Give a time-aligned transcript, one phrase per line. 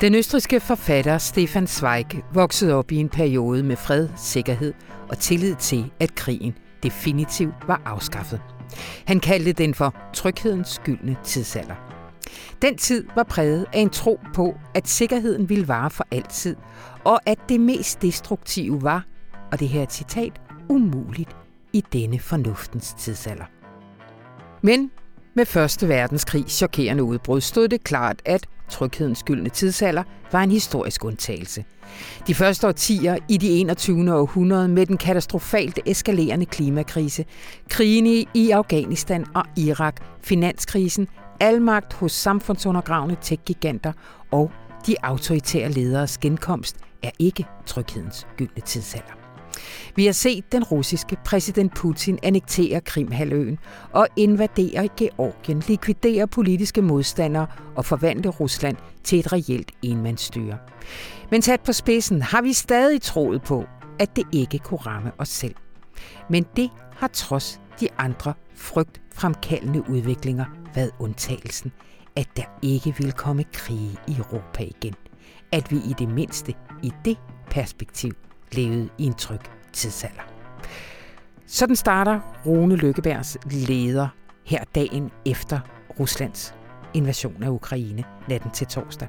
[0.00, 4.74] Den østriske forfatter Stefan Zweig voksede op i en periode med fred, sikkerhed
[5.08, 8.40] og tillid til, at krigen definitivt var afskaffet.
[9.06, 11.74] Han kaldte den for tryghedens gyldne tidsalder.
[12.62, 16.56] Den tid var præget af en tro på, at sikkerheden ville vare for altid,
[17.04, 19.04] og at det mest destruktive var,
[19.52, 21.36] og det her citat, umuligt
[21.72, 23.44] i denne fornuftens tidsalder.
[24.62, 24.90] Men
[25.34, 31.04] med Første Verdenskrig chokerende udbrud stod det klart, at tryghedens skyldne tidsalder var en historisk
[31.04, 31.64] undtagelse.
[32.26, 34.14] De første årtier i de 21.
[34.14, 37.24] århundrede med den katastrofalt eskalerende klimakrise,
[37.68, 41.08] krigene i Afghanistan og Irak, finanskrisen,
[41.40, 43.92] almagt hos samfundsundergravende tech-giganter
[44.30, 44.50] og
[44.86, 49.23] de autoritære lederes genkomst er ikke tryghedens gyldne tidsalder.
[49.96, 53.58] Vi har set den russiske præsident Putin annektere Krimhaløen
[53.92, 60.58] og invadere Georgien, likvidere politiske modstandere og forvandle Rusland til et reelt enmandsstyre.
[61.30, 63.64] Men sat på spidsen har vi stadig troet på,
[63.98, 65.54] at det ikke kunne ramme os selv.
[66.30, 71.72] Men det har trods de andre frygtfremkaldende udviklinger været undtagelsen,
[72.16, 74.94] at der ikke vil komme krige i Europa igen.
[75.52, 77.16] At vi i det mindste i det
[77.50, 78.12] perspektiv
[78.56, 79.40] levede i en tryg
[79.72, 80.22] tidsalder.
[81.46, 84.08] Sådan starter Rune Lykkebergs leder
[84.46, 85.60] her dagen efter
[86.00, 86.54] Ruslands
[86.94, 89.08] invasion af Ukraine natten til torsdag.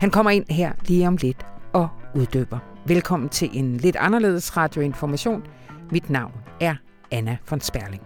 [0.00, 2.58] Han kommer ind her lige om lidt og uddøber.
[2.86, 5.42] Velkommen til en lidt anderledes radioinformation.
[5.90, 6.74] Mit navn er
[7.10, 8.02] Anna von Sperling.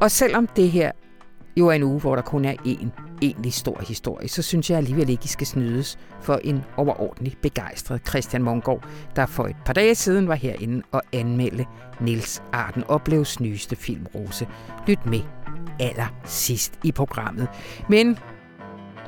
[0.00, 0.92] Og selvom det her
[1.56, 2.88] jo er en uge, hvor der kun er én
[3.22, 8.08] egentlig stor historie, så synes jeg alligevel ikke, I skal snydes for en overordentlig begejstret
[8.08, 11.64] Christian Mongård, der for et par dage siden var herinde og anmelde
[12.00, 14.48] Nils Arden Opleves nyeste film Rose.
[14.86, 15.20] Lyt med
[15.80, 17.48] aller sidst i programmet.
[17.88, 18.18] Men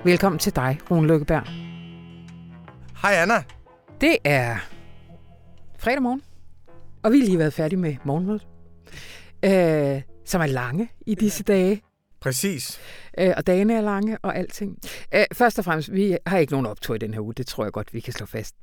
[0.04, 1.46] velkommen til dig, Rune Lykkeberg.
[3.02, 3.44] Hej Anna.
[4.00, 4.56] Det er
[5.78, 6.22] fredag morgen,
[7.02, 8.46] og vi har lige været færdige med morgenmødet,
[9.44, 11.85] øh, som er lange i disse dage.
[12.26, 12.80] Præcis.
[13.18, 14.78] Øh, og dagene er lange og alting.
[15.14, 17.64] Øh, først og fremmest, vi har ikke nogen optur i den her uge, det tror
[17.64, 18.54] jeg godt, vi kan slå fast.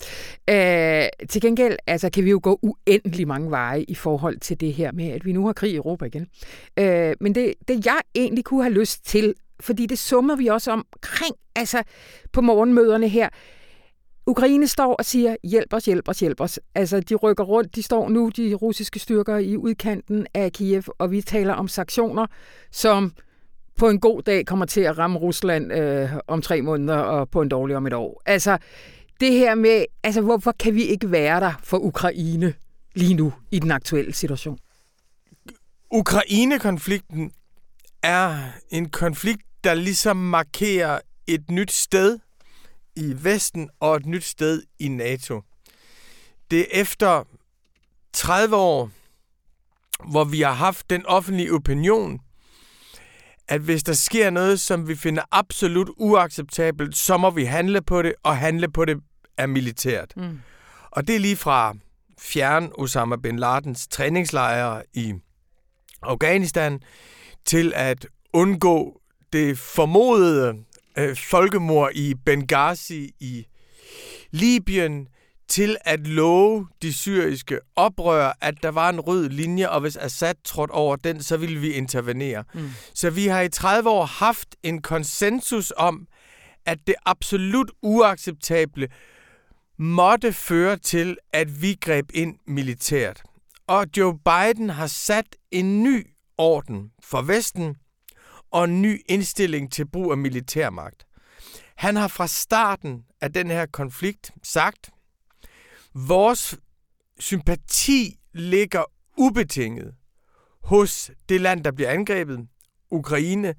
[0.50, 4.74] Øh, til gengæld altså, kan vi jo gå uendelig mange veje i forhold til det
[4.74, 6.28] her med, at vi nu har krig i Europa igen.
[6.80, 10.72] Øh, men det, det jeg egentlig kunne have lyst til, fordi det summer vi også
[10.72, 11.84] omkring altså,
[12.32, 13.30] på morgenmøderne her,
[14.28, 16.60] Ukraine står og siger, hjælp os, hjælp os, hjælp os.
[16.76, 17.76] Altså, de rykker rundt.
[17.76, 22.28] De står nu, de russiske styrker, i udkanten af Kiev, og vi taler om sanktioner,
[22.72, 23.14] som
[23.76, 27.42] på en god dag kommer til at ramme Rusland øh, om tre måneder, og på
[27.42, 28.22] en dårlig om et år.
[28.26, 28.58] Altså,
[29.20, 32.54] det her med, altså, hvorfor kan vi ikke være der for Ukraine
[32.96, 34.58] lige nu i den aktuelle situation?
[35.92, 37.32] Ukraine-konflikten
[38.04, 38.38] er
[38.70, 42.20] en konflikt, der ligesom markerer et nyt sted
[42.96, 45.42] i Vesten og et nyt sted i NATO.
[46.52, 47.24] Det er efter
[48.14, 48.90] 30 år,
[50.12, 52.20] hvor vi har haft den offentlige opinion,
[53.48, 58.02] at hvis der sker noget, som vi finder absolut uacceptabelt, så må vi handle på
[58.02, 58.98] det, og handle på det
[59.38, 60.14] er militært.
[60.18, 60.40] Mm.
[60.92, 61.76] Og det er lige fra
[62.20, 65.14] fjern Osama bin Ladens træningslejre i
[66.02, 66.80] Afghanistan
[67.46, 69.02] til at undgå
[69.34, 70.54] det formodede
[70.98, 73.46] øh, folkemord i Benghazi i
[74.32, 75.08] Libyen,
[75.48, 80.36] til at love de syriske oprør, at der var en rød linje, og hvis Assad
[80.44, 82.44] trådte over den, så ville vi intervenere.
[82.54, 82.70] Mm.
[82.94, 86.08] Så vi har i 30 år haft en konsensus om,
[86.66, 88.88] at det absolut uacceptable
[89.78, 93.24] måtte føre til, at vi greb ind militært.
[93.68, 97.76] Og Joe Biden har sat en ny orden for Vesten
[98.52, 101.06] og en ny indstilling til brug af militærmagt.
[101.76, 104.90] Han har fra starten af den her konflikt sagt,
[105.96, 106.58] Vores
[107.20, 108.84] sympati ligger
[109.18, 109.96] ubetinget
[110.64, 112.48] hos det land, der bliver angrebet,
[112.92, 113.56] Ukraine.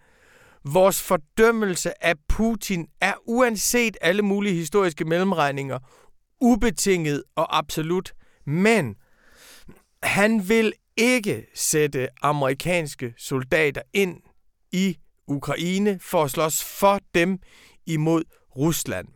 [0.64, 5.78] Vores fordømmelse af Putin er uanset alle mulige historiske mellemregninger
[6.40, 8.12] ubetinget og absolut.
[8.46, 8.96] Men
[10.02, 14.20] han vil ikke sætte amerikanske soldater ind
[14.72, 14.96] i
[15.26, 17.38] Ukraine for at slås for dem
[17.87, 18.22] imod
[18.56, 19.08] Rusland.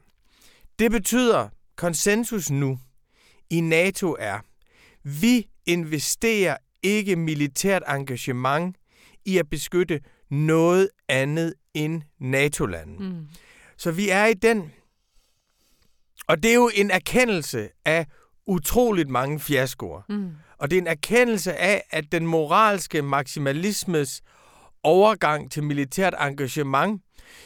[0.78, 2.78] Det betyder konsensus nu,
[3.50, 4.38] i NATO er,
[5.02, 8.76] vi investerer ikke militært engagement
[9.24, 10.00] i at beskytte
[10.30, 13.08] noget andet end NATO-landen.
[13.08, 13.28] Mm.
[13.76, 14.72] Så vi er i den.
[16.26, 18.06] Og det er jo en erkendelse af
[18.46, 20.02] utroligt mange fiaskoer.
[20.08, 20.30] Mm.
[20.58, 24.22] Og det er en erkendelse af, at den moralske maksimalismes
[24.82, 27.02] overgang til militært engagement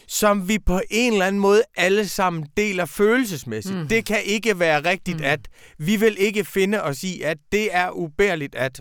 [0.09, 3.77] som vi på en eller anden måde alle sammen deler følelsesmæssigt.
[3.77, 3.89] Mm.
[3.89, 5.25] Det kan ikke være rigtigt, mm.
[5.25, 5.41] at
[5.79, 8.81] vi vil ikke finde os i, at det er ubærligt, at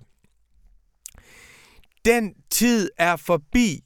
[2.06, 3.80] den tid er forbi.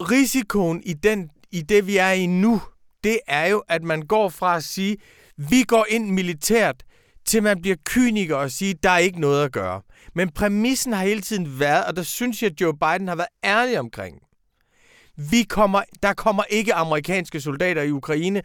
[0.00, 2.62] Risikoen i, den, i det, vi er i nu,
[3.04, 4.96] det er jo, at man går fra at sige,
[5.36, 6.82] vi går ind militært,
[7.26, 9.82] til man bliver kyniker og siger, der er ikke noget at gøre.
[10.14, 13.28] Men præmissen har hele tiden været, og der synes jeg, at Joe Biden har været
[13.44, 14.18] ærlig omkring,
[15.30, 18.42] vi kommer, der kommer ikke amerikanske soldater i Ukraine.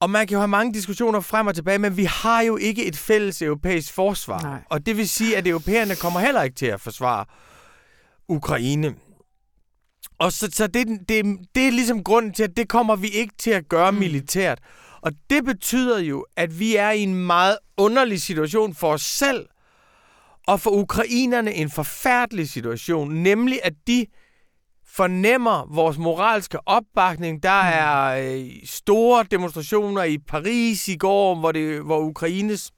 [0.00, 2.84] Og man kan jo have mange diskussioner frem og tilbage, men vi har jo ikke
[2.84, 4.42] et fælles europæisk forsvar.
[4.42, 4.62] Nej.
[4.70, 7.24] Og det vil sige, at europæerne kommer heller ikke til at forsvare
[8.28, 8.94] Ukraine.
[10.18, 13.34] Og så, så det, det, det er ligesom grunden til, at det kommer vi ikke
[13.38, 13.98] til at gøre mm.
[13.98, 14.58] militært.
[15.00, 19.46] Og det betyder jo, at vi er i en meget underlig situation for os selv,
[20.46, 24.06] og for ukrainerne en forfærdelig situation, nemlig at de
[24.96, 27.42] fornemmer vores moralske opbakning.
[27.42, 27.68] Der mm.
[27.72, 32.70] er øh, store demonstrationer i Paris i går, hvor, det, hvor Ukraines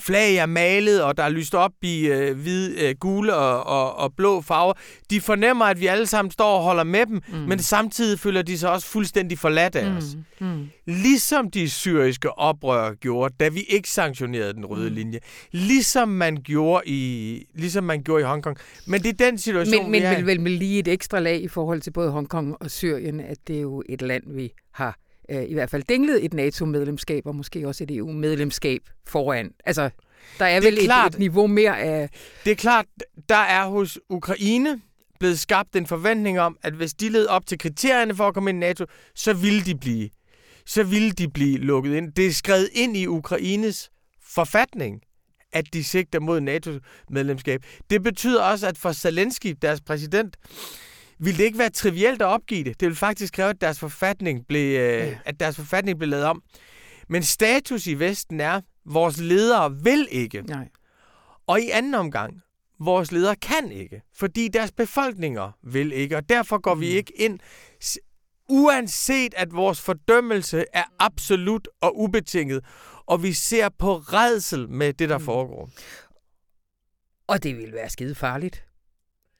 [0.00, 3.96] flag er malet, og der er lyst op i øh, hvid, øh, gule og, og,
[3.96, 4.72] og blå farver.
[5.10, 7.38] De fornemmer, at vi alle sammen står og holder med dem, mm.
[7.38, 9.96] men samtidig føler de sig også fuldstændig forladt af mm.
[9.96, 10.04] os.
[10.40, 10.68] Mm.
[10.86, 14.96] Ligesom de syriske oprør gjorde, da vi ikke sanktionerede den røde mm.
[14.96, 15.18] linje.
[15.52, 18.56] Ligesom man gjorde i, ligesom man gjorde i Hongkong.
[18.86, 21.18] Men det er den situation, men, men, vi er Men vel med lige et ekstra
[21.18, 24.52] lag i forhold til både Hongkong og Syrien, at det er jo et land, vi
[24.72, 24.98] har
[25.30, 29.50] øh, i hvert fald dinglet et NATO-medlemskab, og måske også et EU-medlemskab foran.
[29.64, 29.90] Altså,
[30.38, 32.10] der er, er vel klart, et, et niveau mere af...
[32.44, 32.86] Det er klart,
[33.28, 34.80] der er hos Ukraine
[35.20, 38.50] blevet skabt en forventning om, at hvis de led op til kriterierne for at komme
[38.50, 38.84] ind i NATO,
[39.14, 40.10] så ville de blive,
[40.66, 42.12] så ville de blive lukket ind.
[42.12, 43.90] Det er skrevet ind i Ukraines
[44.22, 45.00] forfatning,
[45.52, 47.62] at de sigter mod NATO-medlemskab.
[47.90, 50.36] Det betyder også, at for Zelensky, deres præsident,
[51.18, 52.80] ville det ikke være trivielt at opgive det.
[52.80, 55.18] Det ville faktisk kræve, at deres forfatning blev, øh, ja.
[55.24, 56.42] at deres forfatning blev lavet om.
[57.08, 60.42] Men status i Vesten er, vores ledere vil ikke.
[60.42, 60.68] Nej.
[61.46, 62.42] Og i anden omgang,
[62.80, 66.80] vores ledere kan ikke, fordi deres befolkninger vil ikke, og derfor går mm.
[66.80, 67.38] vi ikke ind,
[68.48, 72.64] uanset at vores fordømmelse er absolut og ubetinget,
[73.06, 75.24] og vi ser på redsel med det, der mm.
[75.24, 75.70] foregår.
[77.26, 78.64] Og det vil være skide farligt.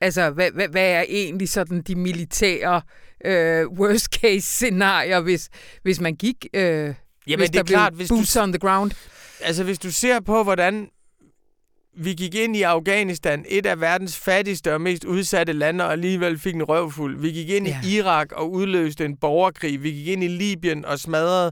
[0.05, 2.81] Altså, hvad, hvad, hvad er egentlig sådan de militære
[3.25, 5.49] øh, worst case scenarier, hvis,
[5.83, 6.95] hvis man gik, øh, Jamen,
[7.39, 8.91] hvis det er klart, hvis boots du, on the ground?
[9.41, 10.87] Altså, hvis du ser på, hvordan
[11.97, 16.39] vi gik ind i Afghanistan, et af verdens fattigste og mest udsatte lande, og alligevel
[16.39, 17.19] fik en røvfuld.
[17.19, 17.79] Vi gik ind ja.
[17.83, 19.83] i Irak og udløste en borgerkrig.
[19.83, 21.51] Vi gik ind i Libyen og smadrede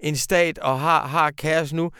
[0.00, 1.90] en stat og har, har kaos nu.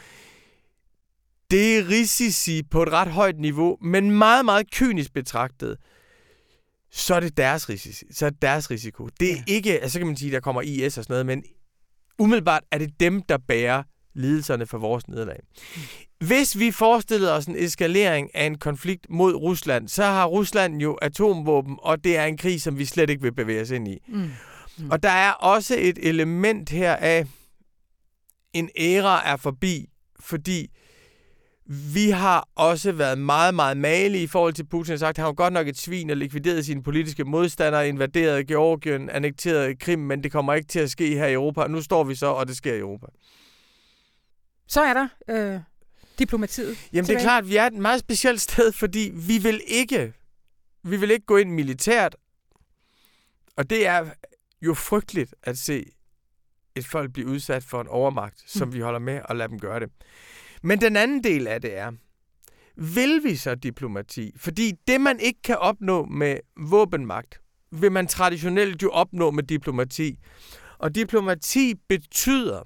[1.51, 5.77] Det er risici på et ret højt niveau, men meget, meget kynisk betragtet,
[6.91, 9.09] så er det deres, risici, så er det deres risiko.
[9.19, 9.43] Det er ja.
[9.47, 11.43] ikke, altså så kan man sige, der kommer IS og sådan noget, men
[12.19, 13.83] umiddelbart er det dem, der bærer
[14.13, 15.39] lidelserne for vores nederlag.
[16.19, 20.93] Hvis vi forestillede os en eskalering af en konflikt mod Rusland, så har Rusland jo
[20.93, 23.97] atomvåben, og det er en krig, som vi slet ikke vil bevæge os ind i.
[24.07, 24.31] Mm.
[24.77, 24.91] Mm.
[24.91, 27.25] Og der er også et element her af,
[28.53, 29.89] en æra er forbi,
[30.19, 30.67] fordi
[31.69, 34.91] vi har også været meget, meget malige i forhold til Putin.
[34.91, 38.47] Har sagt, at han var godt nok et svin og likvideret sine politiske modstandere, invaderet
[38.47, 41.67] Georgien, annekteret Krim, men det kommer ikke til at ske her i Europa.
[41.67, 43.05] Nu står vi så, og det sker i Europa.
[44.67, 45.59] Så er der øh,
[46.19, 46.67] diplomatiet.
[46.67, 47.05] Jamen tilbage.
[47.05, 50.13] det er klart, at vi er et meget specielt sted, fordi vi vil ikke,
[50.83, 52.15] vi vil ikke gå ind militært.
[53.57, 54.05] Og det er
[54.61, 55.85] jo frygteligt at se
[56.75, 58.73] et folk blive udsat for en overmagt, som mm.
[58.73, 59.89] vi holder med og lader dem gøre det.
[60.61, 61.91] Men den anden del af det er,
[62.75, 64.31] vil vi så diplomati?
[64.37, 70.19] Fordi det, man ikke kan opnå med våbenmagt, vil man traditionelt jo opnå med diplomati.
[70.77, 72.61] Og diplomati betyder,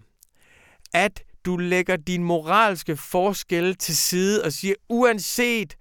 [0.94, 5.76] at du lægger din moralske forskel til side og siger, uanset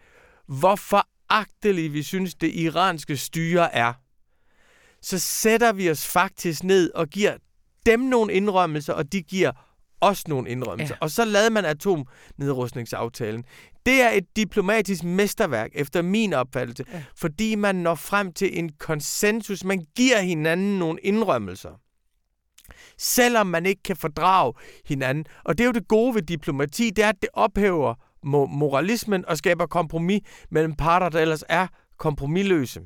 [0.47, 3.92] hvor foragteligt vi synes, det iranske styre er,
[5.02, 7.37] så sætter vi os faktisk ned og giver
[7.87, 9.52] dem nogle indrømmelser, og de giver
[10.02, 10.94] også nogle indrømmelser.
[10.94, 10.99] Ja.
[11.00, 13.44] Og så lavede man atomnedrustningsaftalen.
[13.87, 17.02] Det er et diplomatisk mesterværk, efter min opfattelse, ja.
[17.16, 19.64] fordi man når frem til en konsensus.
[19.64, 21.71] Man giver hinanden nogle indrømmelser.
[22.99, 24.52] Selvom man ikke kan fordrage
[24.87, 25.25] hinanden.
[25.44, 27.94] Og det er jo det gode ved diplomati, det er, at det ophæver
[28.25, 31.66] moralismen og skaber kompromis mellem parter, der ellers er
[31.99, 32.80] kompromilløse.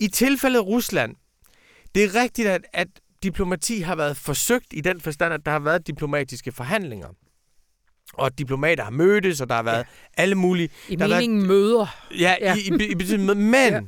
[0.00, 1.14] I tilfældet Rusland,
[1.94, 2.88] det er rigtigt, at, at
[3.22, 7.08] diplomati har været forsøgt i den forstand, at der har været diplomatiske forhandlinger.
[8.12, 10.22] Og diplomater har mødtes, og der har været ja.
[10.22, 10.68] alle mulige...
[10.88, 11.86] I der meningen været, møder.
[12.18, 12.54] Ja, ja.
[12.54, 13.80] i, i, i betydning Men ja.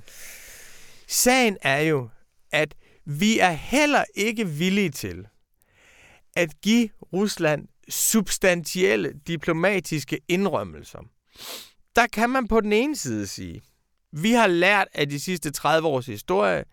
[1.07, 2.09] sagen er jo,
[2.53, 2.75] at
[3.07, 5.27] vi er heller ikke villige til
[6.37, 10.99] at give Rusland substantielle diplomatiske indrømmelser.
[11.97, 13.63] Der kan man på den ene side sige,
[14.13, 16.65] vi har lært af de sidste 30 års historie,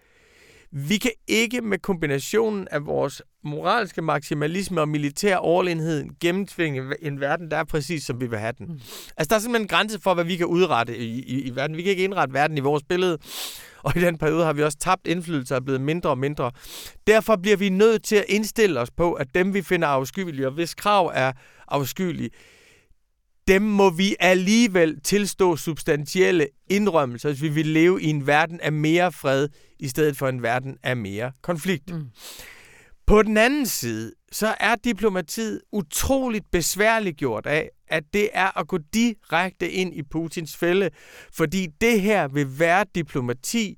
[0.71, 7.51] vi kan ikke med kombinationen af vores moralske maksimalisme og militær overlegenhed gennemtvinge en verden,
[7.51, 8.65] der er præcis som vi vil have den.
[8.65, 8.74] Mm.
[9.17, 11.77] Altså, der er simpelthen en grænse for, hvad vi kan udrette i, i, i verden.
[11.77, 13.17] Vi kan ikke indrette verden i vores billede,
[13.83, 16.51] og i den periode har vi også tabt indflydelse og er blevet mindre og mindre.
[17.07, 20.53] Derfor bliver vi nødt til at indstille os på, at dem, vi finder afskyelige, og
[20.53, 21.31] hvis krav er
[21.67, 22.29] afskyelige,
[23.47, 28.71] dem må vi alligevel tilstå substantielle indrømmelser, hvis vi vil leve i en verden af
[28.71, 31.93] mere fred, i stedet for en verden af mere konflikt.
[31.93, 32.07] Mm.
[33.07, 38.67] På den anden side, så er diplomatiet utroligt besværligt gjort af, at det er at
[38.67, 40.89] gå direkte ind i Putins fælde,
[41.34, 43.77] fordi det her vil være diplomati,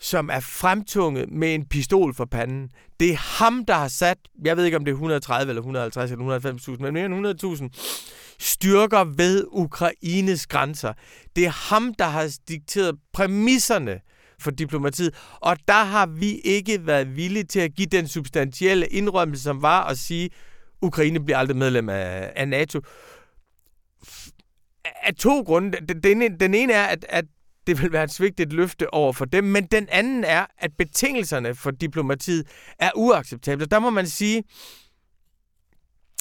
[0.00, 2.70] som er fremtunget med en pistol for panden.
[3.00, 6.10] Det er ham, der har sat, jeg ved ikke om det er 130 eller 150
[6.10, 10.92] eller 190.000, men mere end 100.000 styrker ved Ukraines grænser.
[11.36, 14.00] Det er ham, der har dikteret præmisserne
[14.40, 19.42] for diplomatiet, og der har vi ikke været villige til at give den substantielle indrømmelse,
[19.42, 20.30] som var at sige,
[20.82, 22.80] Ukraine bliver aldrig medlem af, af NATO.
[24.84, 25.78] Af to grunde.
[26.02, 27.24] Den, den ene er, at, at
[27.66, 31.54] det vil være et svigtet løfte over for dem, men den anden er, at betingelserne
[31.54, 32.46] for diplomatiet
[32.78, 33.66] er uacceptable.
[33.66, 34.44] Der må man sige,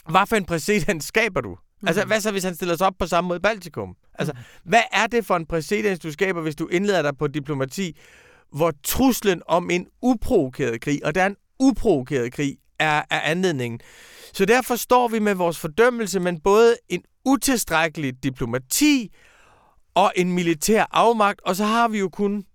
[0.09, 1.57] hvad for en præcedens skaber du?
[1.81, 1.87] Mm.
[1.87, 3.95] Altså, hvad så, hvis han stiller sig op på samme måde i Baltikum?
[4.13, 4.69] Altså, mm.
[4.69, 7.97] hvad er det for en præcedens, du skaber, hvis du indleder dig på diplomati,
[8.51, 13.79] hvor truslen om en uprovokeret krig, og der er en uprovokeret krig, er, er anledningen.
[14.33, 19.13] Så derfor står vi med vores fordømmelse, men både en utilstrækkelig diplomati
[19.95, 22.45] og en militær afmagt, og så har vi jo kun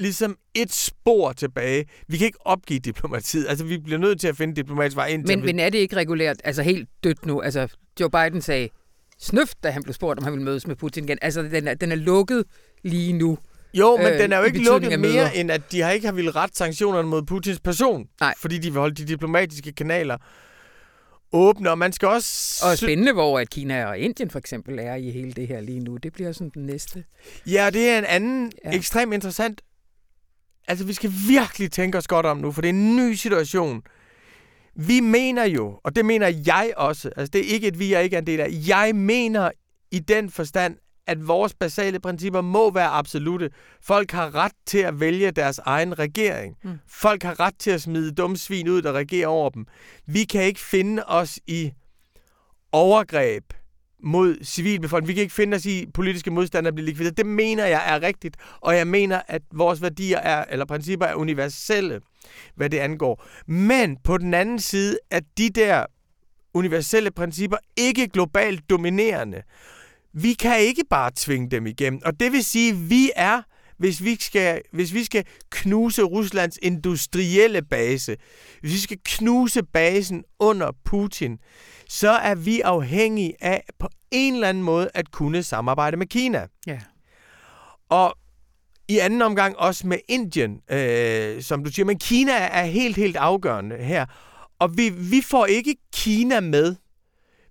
[0.00, 1.84] ligesom et spor tilbage.
[2.08, 3.46] Vi kan ikke opgive diplomatiet.
[3.48, 5.24] Altså, vi bliver nødt til at finde diplomatisk vej ind.
[5.26, 5.46] Men, vi...
[5.46, 7.40] men er det ikke regulært, altså helt dødt nu?
[7.40, 7.68] Altså,
[8.00, 8.68] Joe Biden sagde
[9.18, 11.18] snøft, da han blev spurgt, om han ville mødes med Putin igen.
[11.22, 12.44] Altså, den er, den er lukket
[12.82, 13.38] lige nu.
[13.74, 16.14] Jo, men øh, den er jo ikke lukket mere, end at de har ikke har
[16.14, 18.08] ville ret sanktionerne mod Putins person.
[18.20, 18.34] Nej.
[18.38, 20.16] Fordi de vil holde de diplomatiske kanaler
[21.32, 22.64] åbne, og man skal også...
[22.66, 25.80] Og spændende, hvor at Kina og Indien for eksempel er i hele det her lige
[25.80, 25.96] nu.
[25.96, 27.04] Det bliver sådan den næste.
[27.46, 28.70] Ja, det er en anden ja.
[28.70, 29.60] ekstremt interessant...
[30.70, 33.82] Altså, vi skal virkelig tænke os godt om nu, for det er en ny situation.
[34.74, 37.98] Vi mener jo, og det mener jeg også, altså det er ikke et vi er
[37.98, 39.50] ikke en del af, jeg mener
[39.90, 43.50] i den forstand, at vores basale principper må være absolute.
[43.82, 46.56] Folk har ret til at vælge deres egen regering.
[46.64, 46.78] Mm.
[46.88, 49.66] Folk har ret til at smide dumme svin ud, der regerer over dem.
[50.06, 51.72] Vi kan ikke finde os i
[52.72, 53.44] overgreb
[54.02, 55.08] mod civilbefolkningen.
[55.08, 57.16] Vi kan ikke finde os i politiske modstandere bliver likvideret.
[57.16, 61.14] Det mener jeg er rigtigt, og jeg mener, at vores værdier er, eller principper er
[61.14, 62.00] universelle,
[62.54, 63.24] hvad det angår.
[63.46, 65.86] Men på den anden side er de der
[66.54, 69.42] universelle principper ikke globalt dominerende.
[70.12, 72.00] Vi kan ikke bare tvinge dem igennem.
[72.04, 73.42] Og det vil sige, at vi er,
[73.80, 78.16] hvis vi, skal, hvis vi skal knuse Ruslands industrielle base,
[78.60, 81.38] hvis vi skal knuse basen under Putin,
[81.88, 86.46] så er vi afhængige af på en eller anden måde at kunne samarbejde med Kina.
[86.66, 86.80] Ja.
[87.88, 88.14] Og
[88.88, 91.86] i anden omgang også med Indien, øh, som du siger.
[91.86, 94.06] Men Kina er helt, helt afgørende her.
[94.58, 96.76] Og vi, vi får ikke Kina med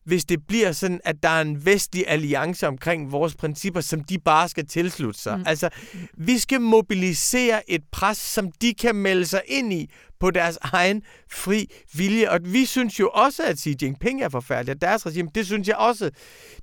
[0.10, 4.20] hvis det bliver sådan, at der er en vestlig alliance omkring vores principper, som de
[4.20, 5.38] bare skal tilslutte sig.
[5.38, 5.44] Mm.
[5.48, 5.70] Altså,
[6.14, 9.90] vi skal mobilisere et pres, som de kan melde sig ind i
[10.20, 11.02] på deres egen
[11.32, 12.30] fri vilje.
[12.30, 15.68] Og vi synes jo også, at Xi Jinping er forfærdelig, og deres regime, det synes
[15.68, 16.12] jeg også,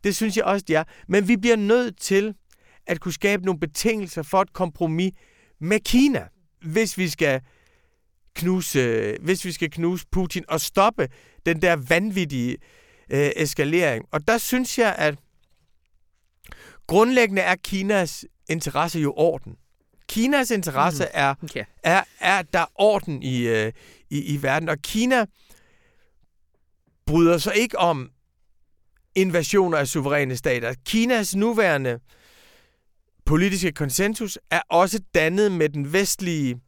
[0.05, 0.85] det synes jeg også, de er.
[1.09, 2.35] Men vi bliver nødt til
[2.87, 5.12] at kunne skabe nogle betingelser for et kompromis
[5.61, 6.25] med Kina,
[6.62, 7.41] hvis vi skal
[8.35, 11.09] knuse, hvis vi skal knuse Putin og stoppe
[11.47, 12.57] den der vanvittige
[13.10, 14.04] øh, eskalering.
[14.12, 15.14] Og der synes jeg, at
[16.86, 19.56] grundlæggende er Kinas interesse jo orden.
[20.08, 21.10] Kinas interesse mm.
[21.14, 21.64] er, okay.
[21.82, 23.72] er, er, at der er orden i, øh,
[24.10, 24.68] i, i verden.
[24.68, 25.26] Og Kina
[27.06, 28.10] bryder sig ikke om
[29.14, 30.75] invasioner af suveræne stater.
[30.84, 31.98] Kinas nuværende
[33.26, 36.60] politiske konsensus er også dannet med den vestlige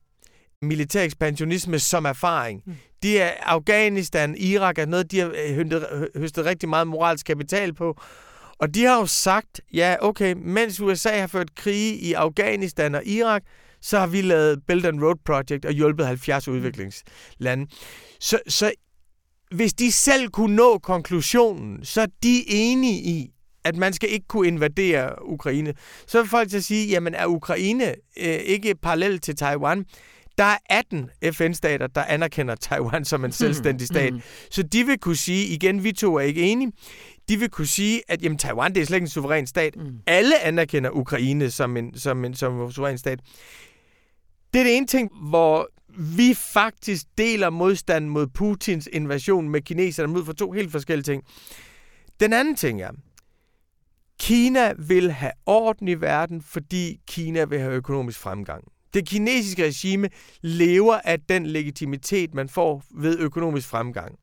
[0.63, 2.63] militær ekspansionisme som erfaring.
[2.67, 2.77] Mm.
[3.03, 7.75] De er Afghanistan, Irak er noget, de har øh, høstet, høstet rigtig meget moralsk kapital
[7.75, 8.01] på.
[8.59, 13.07] Og de har jo sagt, ja, okay, mens USA har ført krige i Afghanistan og
[13.07, 13.43] Irak,
[13.81, 16.55] så har vi lavet Belt and Road Project og hjulpet 70 mm.
[16.55, 17.67] udviklingslande.
[18.21, 18.73] Så, så
[19.51, 23.31] hvis de selv kunne nå konklusionen, så er de enige i,
[23.65, 25.75] at man skal ikke kunne invadere Ukraine.
[26.07, 29.85] Så vil folk at sige, jamen er Ukraine øh, ikke parallel til Taiwan?
[30.39, 34.13] Der er 18 FN-stater, der anerkender Taiwan som en selvstændig stat.
[34.13, 34.21] Mm.
[34.51, 36.73] Så de vil kunne sige, igen, vi to er ikke enige,
[37.29, 39.77] de vil kunne sige, at jamen, Taiwan det er slet ikke en suveræn stat.
[39.77, 39.99] Mm.
[40.07, 43.21] Alle anerkender Ukraine som en, som en, som en suveræn stat.
[44.55, 45.69] Det er det ene ting, hvor
[46.17, 51.23] vi faktisk deler modstand mod Putins invasion med kineserne ud for to helt forskellige ting.
[52.21, 52.91] Den anden ting er,
[54.21, 58.65] Kina vil have orden i verden, fordi Kina vil have økonomisk fremgang.
[58.95, 60.09] Det kinesiske regime
[60.41, 64.19] lever af den legitimitet, man får ved økonomisk fremgang.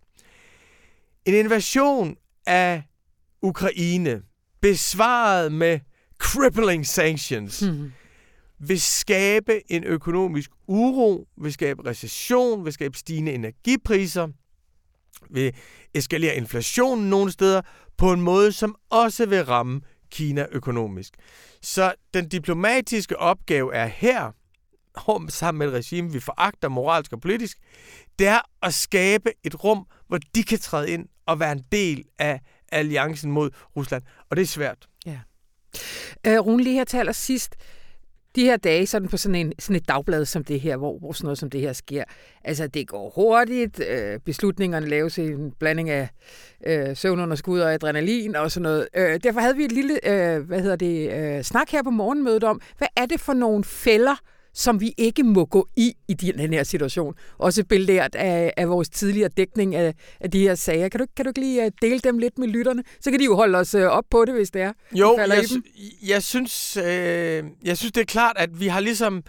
[1.26, 2.84] En invasion af
[3.42, 4.22] Ukraine,
[4.62, 5.80] besvaret med
[6.20, 7.92] crippling sanctions, mm.
[8.60, 14.28] vil skabe en økonomisk uro, vil skabe recession, vil skabe stigende energipriser,
[15.30, 15.56] vil
[15.94, 17.62] eskalere inflationen nogle steder
[17.98, 19.82] på en måde, som også vil ramme
[20.12, 21.14] Kina økonomisk.
[21.62, 24.32] Så den diplomatiske opgave er her,
[25.30, 27.58] sammen med et regime, vi foragter moralsk og politisk,
[28.20, 32.04] det er at skabe et rum, hvor de kan træde ind og være en del
[32.20, 32.40] af
[32.72, 34.04] alliancen mod Rusland.
[34.30, 34.88] Og det er svært.
[35.06, 35.20] Ja.
[36.28, 37.56] Øh, Rune, lige her til allersidst.
[38.36, 41.12] De her dage, sådan på sådan, en, sådan et dagblad som det her, hvor, hvor
[41.12, 42.04] sådan noget som det her sker,
[42.44, 46.10] altså det går hurtigt, øh, beslutningerne laves i en blanding af
[46.68, 48.88] øh, søvnunderskud og adrenalin og sådan noget.
[48.96, 52.44] Øh, derfor havde vi et lille, øh, hvad hedder det, øh, snak her på morgenmødet
[52.44, 54.16] om, hvad er det for nogle fælder,
[54.56, 57.14] som vi ikke må gå i i den her situation.
[57.38, 60.90] Også belært af, af vores tidligere dækning af, af de her sager.
[60.90, 62.84] Kan du, kan du ikke lige øh, dele dem lidt med lytterne?
[63.02, 64.74] Så kan de jo holde os øh, op på det, hvis det er.
[64.92, 65.46] Jo, jeg,
[66.08, 69.24] jeg, synes, øh, jeg synes, det er klart, at vi har ligesom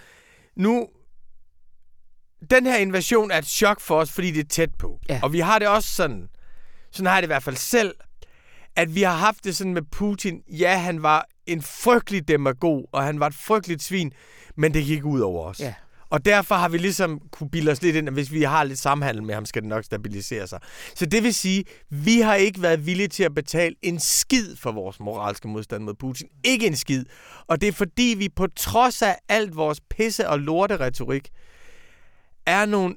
[0.56, 0.86] nu...
[2.50, 5.00] Den her invasion er et chok for os, fordi det er tæt på.
[5.08, 5.20] Ja.
[5.22, 6.28] Og vi har det også sådan,
[6.92, 7.94] sådan har jeg det i hvert fald selv,
[8.76, 10.42] at vi har haft det sådan med Putin.
[10.48, 14.12] Ja, han var en frygtelig demagog, og han var et frygteligt svin
[14.56, 15.60] men det gik ud over os.
[15.60, 15.74] Ja.
[16.10, 18.78] Og derfor har vi ligesom kunne bilde os lidt ind, at hvis vi har lidt
[18.78, 20.60] samhandel med ham, skal det nok stabilisere sig.
[20.94, 24.72] Så det vil sige, vi har ikke været villige til at betale en skid for
[24.72, 26.28] vores moralske modstand mod Putin.
[26.44, 27.04] Ikke en skid.
[27.46, 31.28] Og det er fordi, vi på trods af alt vores pisse- og lorte-retorik,
[32.46, 32.96] er nogle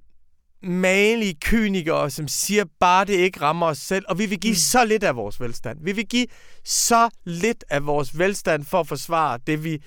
[0.63, 4.55] malige kynikere, som siger bare, det ikke rammer os selv, og vi vil give mm.
[4.55, 5.79] så lidt af vores velstand.
[5.83, 6.27] Vi vil give
[6.63, 9.81] så lidt af vores velstand for at forsvare det, vi,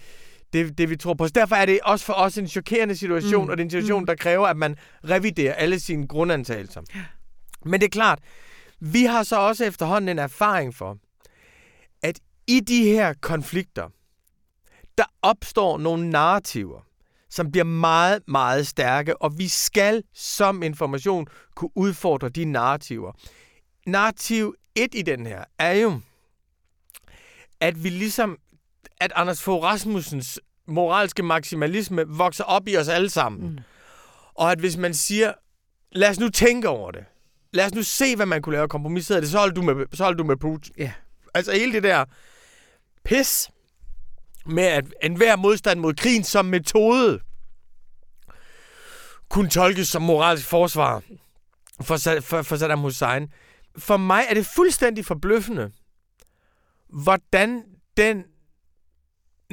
[0.53, 1.27] det, det vi tror på.
[1.27, 3.51] Så derfor er det også for os en chokerende situation, mm.
[3.51, 4.07] og det er en situation, mm.
[4.07, 6.83] der kræver, at man reviderer alle sine grundantagelser.
[7.65, 8.19] Men det er klart,
[8.81, 10.99] vi har så også efterhånden en erfaring for,
[12.03, 13.89] at i de her konflikter,
[14.99, 16.81] der opstår nogle narrativer,
[17.31, 23.13] som bliver meget, meget stærke, og vi skal som information kunne udfordre de narrativer.
[23.87, 26.01] Narrativ 1 i den her er jo,
[27.61, 28.39] at vi ligesom
[29.03, 33.51] at Anders Fogh Rasmussens moralske maksimalisme vokser op i os alle sammen.
[33.51, 33.59] Mm.
[34.35, 35.33] Og at hvis man siger,
[35.93, 37.05] lad os nu tænke over det.
[37.53, 39.31] Lad os nu se, hvad man kunne lave kompromiseret det.
[39.31, 40.75] Så holder du med, så holder du med Putin.
[40.81, 40.93] Yeah.
[41.35, 42.05] Altså hele det der
[43.05, 43.51] pis
[44.47, 47.21] med at enhver modstand mod krigen som metode
[49.29, 51.03] kunne tolkes som moralsk forsvar
[51.83, 53.33] for, for, for Saddam Hussein.
[53.79, 55.71] For mig er det fuldstændig forbløffende,
[56.89, 57.63] hvordan
[57.97, 58.25] den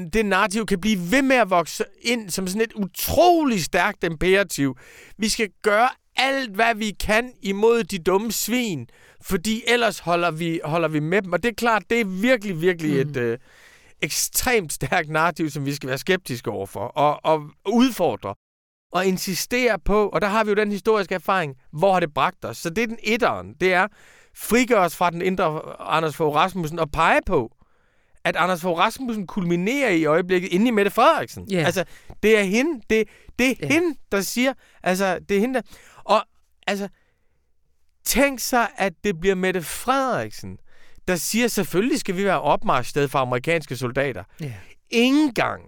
[0.07, 4.77] det narrativ kan blive ved med at vokse ind som sådan et utrolig stærkt imperativ.
[5.17, 8.87] Vi skal gøre alt, hvad vi kan imod de dumme svin,
[9.21, 11.33] fordi ellers holder vi, holder vi med dem.
[11.33, 13.11] Og det er klart, det er virkelig, virkelig mm.
[13.11, 13.37] et øh,
[14.01, 18.35] ekstremt stærkt narrativ, som vi skal være skeptiske overfor og, og udfordre.
[18.91, 22.45] Og insistere på, og der har vi jo den historiske erfaring, hvor har det bragt
[22.45, 22.57] os.
[22.57, 23.87] Så det er den etteren, det er
[24.35, 27.51] frigøre os fra den indre Anders Fogh Rasmussen og pege på,
[28.23, 31.47] at Anders Fogh Rasmussen kulminerer i øjeblikket inde i Mette Frederiksen.
[31.53, 31.65] Yeah.
[31.65, 31.83] Altså,
[32.23, 33.07] det er hende, det,
[33.39, 33.73] det er yeah.
[33.73, 34.53] hende, der siger,
[34.83, 35.61] altså, det er hende, der,
[36.03, 36.23] og
[36.67, 36.87] altså,
[38.05, 40.57] tænk sig, at det bliver Mette Frederiksen,
[41.07, 44.23] der siger, selvfølgelig skal vi være opmarststed for amerikanske soldater.
[44.41, 44.53] Yeah.
[44.89, 45.63] Ingen gang,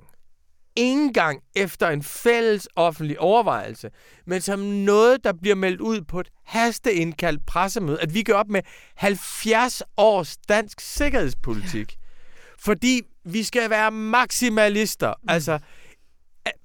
[0.76, 3.90] ingen gang efter en fælles offentlig overvejelse,
[4.26, 8.50] men som noget, der bliver meldt ud på et hasteindkaldt pressemøde, at vi går op
[8.50, 8.62] med
[8.96, 11.98] 70 års dansk sikkerhedspolitik.
[12.64, 15.14] Fordi vi skal være maksimalister.
[15.24, 15.30] Mm.
[15.30, 15.60] Altså,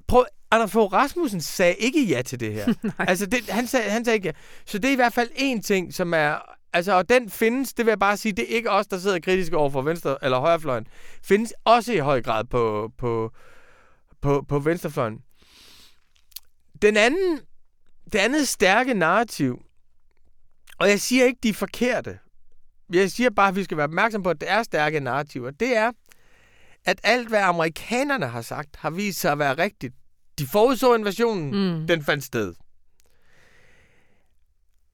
[0.06, 2.74] prøv, Anders Fogh Rasmussen sagde ikke ja til det her.
[2.98, 4.32] altså, det, han, sagde, han sagde ikke ja.
[4.66, 6.38] Så det er i hvert fald en ting, som er...
[6.72, 9.20] Altså, og den findes, det vil jeg bare sige, det er ikke os, der sidder
[9.20, 10.87] kritisk over for venstre eller højrefløjen.
[11.22, 13.32] Findes også i høj grad på, på,
[14.22, 15.18] på, på venstrefløjen.
[16.82, 17.40] Den anden,
[18.12, 19.62] det andet stærke narrativ,
[20.78, 22.18] og jeg siger ikke, de er forkerte,
[22.92, 25.51] jeg siger bare, at vi skal være opmærksom på, at det er stærke narrativer.
[25.51, 25.92] Det er,
[26.85, 29.94] at alt, hvad amerikanerne har sagt, har vist sig at være rigtigt.
[30.38, 31.87] de forudså invasionen, mm.
[31.87, 32.55] den fandt sted.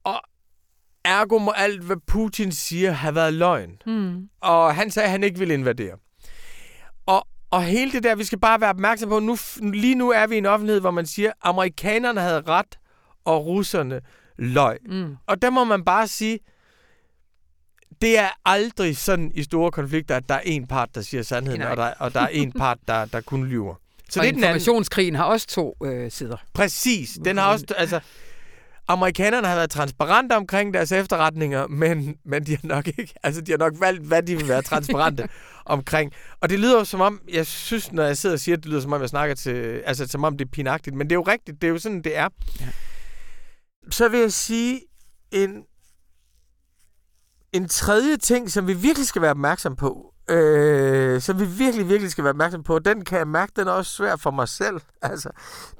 [0.03, 0.21] Og
[1.05, 3.81] ergo må alt, hvad Putin siger, have været løgn.
[3.85, 4.29] Mm.
[4.41, 5.97] Og han sagde, at han ikke ville invadere.
[7.05, 10.27] Og, og hele det der, vi skal bare være opmærksom på, nu, lige nu er
[10.27, 12.79] vi i en offentlighed, hvor man siger, at amerikanerne havde ret,
[13.25, 14.01] og russerne
[14.37, 14.77] løg.
[14.85, 15.17] Mm.
[15.27, 16.39] Og der må man bare sige,
[18.01, 21.59] det er aldrig sådan i store konflikter, at der er en part, der siger sandheden,
[21.61, 21.71] Nej.
[21.71, 23.75] og der, og der er en part, der, der kun lyver.
[24.09, 24.55] Så og det er den anden.
[24.55, 26.37] informationskrigen har også to øh, sider.
[26.53, 27.17] Præcis.
[27.25, 27.99] Den har også, altså,
[28.87, 33.51] amerikanerne har været transparente omkring deres efterretninger, men, men de har nok ikke, altså de
[33.51, 35.27] har nok valgt, hvad de vil være transparente
[35.65, 36.11] omkring.
[36.41, 38.81] Og det lyder jo som om, jeg synes, når jeg sidder og siger, det lyder
[38.81, 41.21] som om, jeg snakker til, altså som om det er pinagtigt, men det er jo
[41.21, 42.29] rigtigt, det er jo sådan, det er.
[42.59, 42.65] Ja.
[43.89, 44.81] Så vil jeg sige,
[45.31, 45.63] en,
[47.53, 52.11] en tredje ting, som vi virkelig skal være opmærksom på, øh, som vi virkelig, virkelig
[52.11, 54.81] skal være opmærksom på, den kan jeg mærke, den er også svær for mig selv.
[55.01, 55.29] Altså,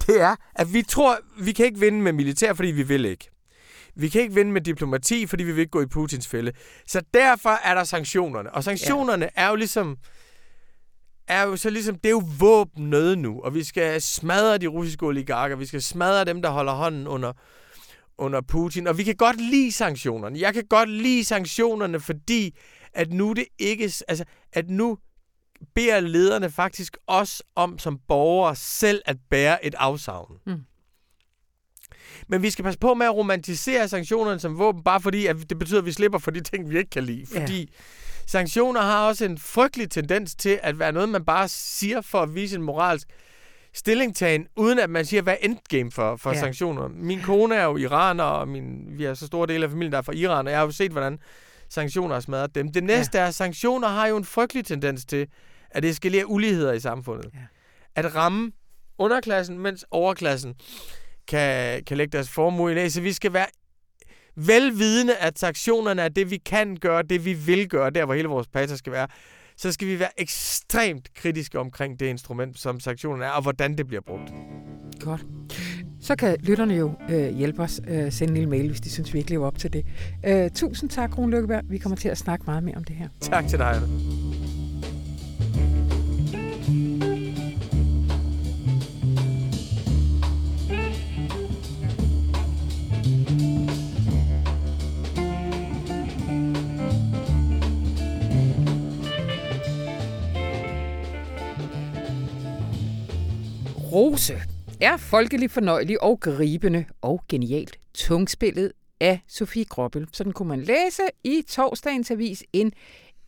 [0.07, 3.29] det er, at vi tror, vi kan ikke vinde med militær, fordi vi vil ikke.
[3.95, 6.51] Vi kan ikke vinde med diplomati, fordi vi vil ikke gå i Putins fælde.
[6.87, 8.53] Så derfor er der sanktionerne.
[8.53, 9.43] Og sanktionerne ja.
[9.43, 9.97] er jo ligesom
[11.27, 15.05] er jo så ligesom, det er jo våbnet nu, og vi skal smadre de russiske
[15.05, 17.33] oligarker, vi skal smadre dem, der holder hånden under,
[18.17, 20.39] under Putin, og vi kan godt lide sanktionerne.
[20.39, 22.55] Jeg kan godt lide sanktionerne, fordi
[22.93, 24.97] at nu det ikke, altså, at nu
[25.75, 30.39] beder lederne faktisk os om som borgere selv at bære et afsavn.
[30.45, 30.63] Mm.
[32.27, 35.59] Men vi skal passe på med at romantisere sanktionerne som våben, bare fordi at det
[35.59, 37.25] betyder, at vi slipper for de ting, vi ikke kan lide.
[37.33, 37.41] Ja.
[37.41, 37.73] Fordi
[38.27, 42.35] sanktioner har også en frygtelig tendens til at være noget, man bare siger for at
[42.35, 43.07] vise en moralsk
[43.73, 46.39] stillingtagen, uden at man siger, hvad endgame for, for Ja.
[46.39, 46.87] sanktioner.
[46.87, 49.97] Min kone er jo iraner, og min, vi har så store dele af familien, der
[49.97, 51.19] er fra Iran, og jeg har jo set, hvordan
[51.69, 52.71] sanktioner har smadret dem.
[52.71, 53.23] Det næste ja.
[53.23, 55.27] er, at sanktioner har jo en frygtelig tendens til
[55.71, 57.29] at eskalere uligheder i samfundet.
[57.33, 57.39] Ja.
[57.95, 58.51] At ramme
[58.97, 60.55] underklassen, mens overklassen
[61.27, 62.93] kan, kan lægge deres formue i næse.
[62.93, 63.45] Så vi skal være
[64.35, 68.27] velvidende, at sanktionerne er det, vi kan gøre, det vi vil gøre, der hvor hele
[68.27, 69.07] vores patos skal være.
[69.57, 73.87] Så skal vi være ekstremt kritiske omkring det instrument, som sanktionerne er, og hvordan det
[73.87, 74.33] bliver brugt.
[74.99, 75.25] Godt.
[76.01, 79.13] Så kan lytterne jo øh, hjælpe os øh, sende en lille mail, hvis de synes,
[79.13, 79.85] vi ikke lever op til det.
[80.25, 81.61] Øh, tusind tak, Rune Lykkeberg.
[81.69, 83.07] Vi kommer til at snakke meget mere om det her.
[83.21, 83.87] Tak til dig, Anna.
[103.93, 104.41] Rose
[104.81, 110.07] er folkelig fornøjelig og gribende og genialt tungspillet af Sofie Gråbøl.
[110.11, 112.71] Sådan kunne man læse i torsdagens avis en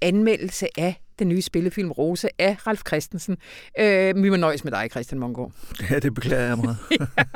[0.02, 3.38] anmeldelse af den nye spillefilm Rose af Ralf Christensen.
[3.80, 5.52] Øh, vi må nøjes med dig, Christian Mongård.
[5.90, 6.78] Ja, det beklager jeg meget.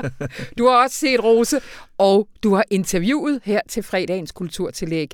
[0.58, 1.62] Du har også set Rose,
[1.98, 5.12] og du har interviewet her til fredagens kulturtillæg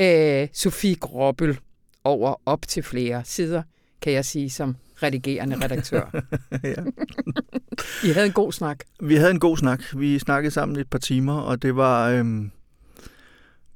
[0.00, 1.58] øh, Sofie Gråbøl
[2.04, 3.62] over op til flere sider,
[4.02, 6.10] kan jeg sige, som redigerende redaktør.
[6.64, 6.74] ja.
[8.04, 8.78] I havde en god snak.
[9.02, 9.82] Vi havde en god snak.
[9.96, 12.10] Vi snakkede sammen et par timer, og det var...
[12.10, 12.50] Øhm,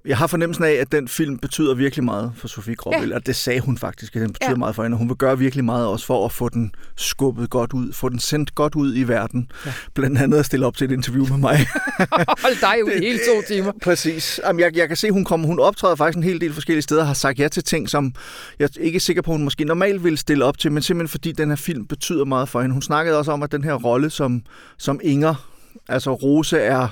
[0.04, 3.14] jeg har fornemmelsen af, at den film betyder virkelig meget for Sofie Gråbøl, ja.
[3.14, 4.56] og det sagde hun faktisk, at den betyder Ja.
[4.56, 4.96] meget for hende.
[4.96, 8.18] Hun vil gøre virkelig meget også for at få den skubbet godt ud, få den
[8.18, 9.50] sendt godt ud i verden.
[9.66, 9.72] Ja.
[9.94, 11.56] Blandt andet at stille op til et interview med mig.
[12.44, 13.72] Hold dig ud i hele to timer.
[13.82, 14.40] Præcis.
[14.46, 17.00] Jamen, jeg, jeg kan se, hun kommer, hun optræder faktisk en hel del forskellige steder
[17.00, 18.14] og har sagt ja til ting, som
[18.58, 21.32] jeg er ikke sikker på, hun måske normalt ville stille op til, men simpelthen fordi
[21.32, 22.72] den her film betyder meget for hende.
[22.72, 24.42] Hun snakkede også om, at den her rolle som,
[24.78, 25.48] som Inger,
[25.88, 26.88] altså Rose er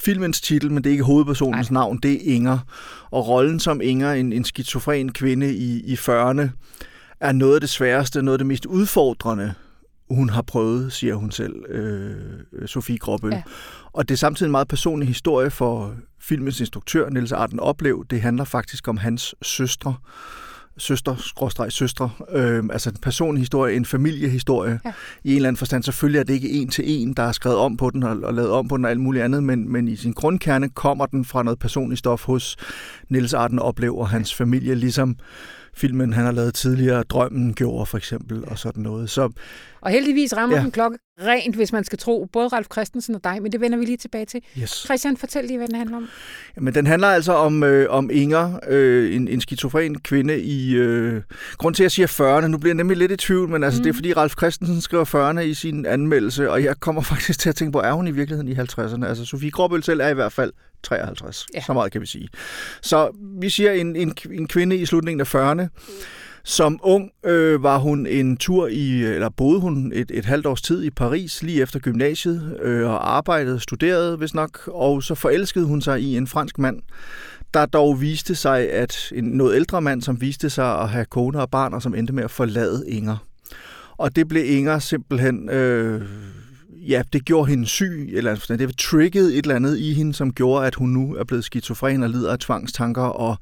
[0.00, 1.80] filmens titel, men det er ikke hovedpersonens Nej.
[1.80, 2.58] Navn, det er Inger.
[3.10, 6.48] Og rollen som Inger, en, en skizofren kvinde i, i 40'erne,
[7.20, 9.54] er noget af det sværeste, noget af det mest udfordrende,
[10.10, 12.16] hun har prøvet, siger hun selv, øh,
[12.66, 13.30] Sofie Gråbøl.
[13.30, 13.36] Ja.
[13.36, 13.42] Ja.
[13.92, 18.04] Og det er samtidig en meget personlig historie for filmens instruktør, Niels Arden Oplev.
[18.10, 19.94] Det handler faktisk om hans søstre,
[20.78, 24.80] søster, skråstreg søstre, øh, altså en personlig historie, en familiehistorie.
[24.84, 24.92] Ja.
[25.24, 25.82] I en eller anden forstand.
[25.82, 28.34] Selvfølgelig er det ikke en til en, der er skrevet om på den og, og
[28.34, 31.24] lavet om på den og alt muligt andet, men, men i sin grundkerne kommer den
[31.24, 32.56] fra noget personligt stof hos
[33.08, 35.16] Niels Arden Oplev og hans familie, ligesom
[35.78, 39.10] filmen, han har lavet tidligere, Drømmen gjorde for eksempel, og sådan noget.
[39.10, 39.30] Så
[39.80, 40.60] Og heldigvis rammer ja.
[40.60, 40.64] Ja.
[40.64, 43.78] den klokke rent, hvis man skal tro både Ralf Christensen og dig, men det vender
[43.78, 44.40] vi lige tilbage til.
[44.62, 44.70] yes.
[44.84, 46.08] Christian, fortæl lige, hvad den handler om.
[46.56, 50.74] Men den handler altså om, øh, om Inger, øh, en, en skizofren kvinde i...
[50.74, 51.22] Øh,
[51.58, 53.78] grund til, at jeg siger 40'erne, nu bliver jeg nemlig lidt i tvivl, men altså,
[53.78, 53.80] Mm.
[53.80, 53.84] mm.
[53.84, 57.48] det er fordi Ralf Christensen skriver 40'erne i sin anmeldelse, og jeg kommer faktisk til
[57.48, 59.06] at tænke på, er hun i virkeligheden i 50'erne?
[59.06, 61.46] Altså, Sofie Gråbøl selv er i hvert fald 53.
[61.54, 61.62] Ja.
[61.66, 62.28] Så meget kan vi sige.
[62.82, 63.10] Så
[63.40, 65.68] vi siger en, en, en kvinde i slutningen af 40'erne,
[66.44, 70.62] Som ung øh, var hun en tur i, eller boede hun et, et halvt års
[70.62, 75.64] tid i Paris, lige efter gymnasiet, øh, og arbejdede, studerede hvis nok, og så forelskede
[75.64, 76.82] hun sig i en fransk mand,
[77.54, 81.40] der dog viste sig, at en noget ældre mand, som viste sig at have kone
[81.40, 83.16] og barn, og som endte med at forlade Inger.
[83.96, 85.48] Og det blev Inger simpelthen...
[85.48, 86.02] Øh,
[86.88, 90.66] ja, det gjorde hende syg, eller det triggede et eller andet i hende, som gjorde,
[90.66, 93.36] at hun nu er blevet skizofren og lider af tvangstanker og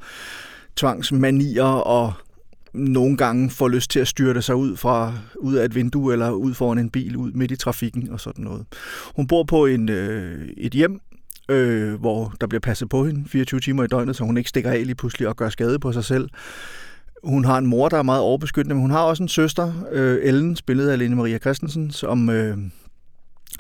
[0.77, 2.13] tvangsmanier og
[2.73, 6.31] nogle gange får lyst til at styrte sig ud fra ud af et vindue eller
[6.31, 8.67] ud foran en bil ud midt i trafikken og sådan noget.
[9.17, 11.01] Hun bor på en, øh, et hjem,
[11.49, 14.71] øh, hvor der bliver passet på hende 24 timer i døgnet, så hun ikke stikker
[14.71, 16.29] af lige pludselig og gør skade på sig selv.
[17.25, 20.19] Hun har en mor, der er meget overbeskyttende, men hun har også en søster, øh,
[20.23, 22.59] Ellen, spillet af Lene Maria Christensen, som, øh,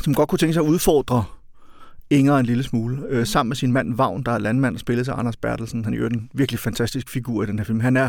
[0.02, 1.24] som godt kunne tænke sig at udfordre
[2.11, 5.18] Inger en lille smule, øh, sammen med sin mand Vagn, der er landmand, spillet af
[5.18, 5.85] Anders Bertelsen.
[5.85, 7.80] Han er en virkelig fantastisk figur i den her film.
[7.80, 8.09] Han er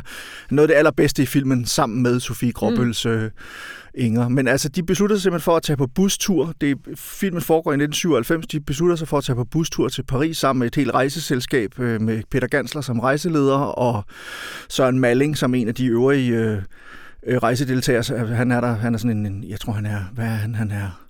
[0.49, 3.11] noget af det allerbedste i filmen, sammen med Sofie Gråbøls mm.
[3.11, 3.31] øh,
[3.93, 4.27] Inger.
[4.27, 6.53] Men altså, de beslutter sig simpelthen for at tage på bustur.
[6.61, 8.47] Det, filmen foregår i 1997.
[8.47, 11.79] De beslutter sig for at tage på bustur til Paris sammen med et helt rejseselskab
[11.79, 14.03] øh, med Peter Gansler som rejseleder og
[14.69, 16.61] Søren Malling som en af de øvrige øh,
[17.27, 18.27] øh, rejsedeltagere.
[18.27, 20.71] Han er der, han er sådan en, jeg tror han er, hvad er han, han
[20.71, 21.06] er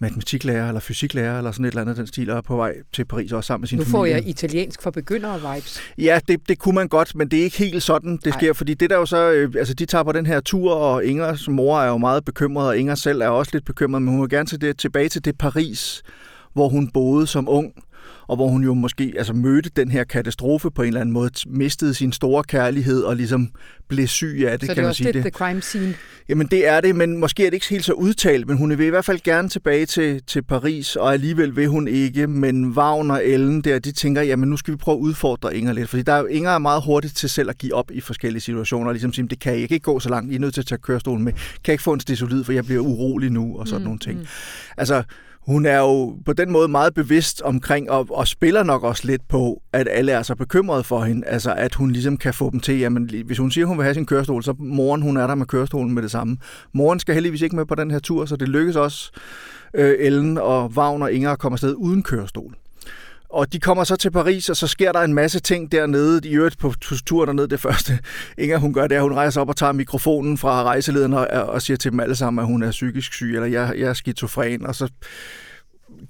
[0.00, 3.04] matematiklærer eller fysiklærer eller sådan et eller andet den stil, og er på vej til
[3.04, 3.92] Paris også sammen med sin familie.
[3.92, 5.80] Nu får jeg italiensk for begyndere vibes.
[5.98, 8.52] Ja, det, det kunne man godt, men det er ikke helt sådan, det sker, Ej.
[8.54, 11.48] fordi det der jo så, øh, altså de tager på den her tur, og Ingers
[11.48, 14.30] mor er jo meget bekymret, og Inger selv er også lidt bekymret, men hun vil
[14.30, 16.02] gerne til det, tilbage til det Paris,
[16.52, 17.72] hvor hun boede som ung,
[18.30, 21.30] og hvor hun jo måske altså, mødte den her katastrofe på en eller anden måde,
[21.46, 23.50] mistede sin store kærlighed og ligesom
[23.88, 25.06] blev syg af det, så kan man sige.
[25.06, 25.94] Så det er også the crime scene?
[26.28, 28.86] Jamen det er det, men måske er det ikke helt så udtalt, men hun vil
[28.86, 33.10] i hvert fald gerne tilbage til, til Paris, og alligevel vil hun ikke, men Vagn
[33.10, 36.02] og Ellen der, de tænker, jamen nu skal vi prøve at udfordre Inger lidt, fordi
[36.02, 38.92] der er, Inger er meget hurtigt til selv at give op i forskellige situationer, og
[38.92, 40.78] ligesom sige, det kan jeg ikke gå så langt, I er nødt til at tage
[40.78, 43.80] kørestolen med, kan jeg ikke få en stisolid, for jeg bliver urolig nu, og sådan
[43.80, 44.18] mm, nogle ting.
[44.18, 44.26] Mm.
[44.76, 45.02] Altså,
[45.46, 49.28] hun er jo på den måde meget bevidst omkring, og, og spiller nok også lidt
[49.28, 51.26] på, at alle er så bekymrede for hende.
[51.26, 53.94] Altså, at hun ligesom kan få dem til, jamen, hvis hun siger, hun vil have
[53.94, 56.36] sin kørestol, så moren, hun er der med kørestolen med det samme.
[56.72, 59.12] Moren skal heldigvis ikke med på den her tur, så det lykkes også
[59.74, 62.54] øh, Ellen og Wagner og Inger at komme afsted uden kørestol.
[63.32, 66.28] Og de kommer så til Paris, og så sker der en masse ting dernede.
[66.28, 66.74] I øvrigt på
[67.06, 67.98] tur dernede, det første
[68.38, 71.26] Inger hun gør, det er, at hun rejser op og tager mikrofonen fra rejselederen og,
[71.26, 73.92] og siger til dem alle sammen, at hun er psykisk syg, eller jeg, jeg er
[73.92, 74.66] skizofren.
[74.66, 74.88] Og så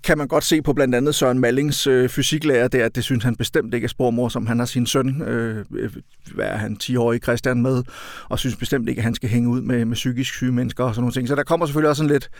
[0.04, 3.24] kan man godt se på blandt andet Søren Mallings øh, fysiklærer der, at det synes
[3.24, 5.90] han bestemt ikke er spormor, som Han har sin søn, øh, øh
[6.34, 7.82] hvad er han, 10-årig Christian med,
[8.28, 10.94] og synes bestemt ikke, at han skal hænge ud med, med psykisk syge mennesker og
[10.94, 11.28] sådan nogle ting.
[11.28, 12.30] Så der kommer selvfølgelig også sådan lidt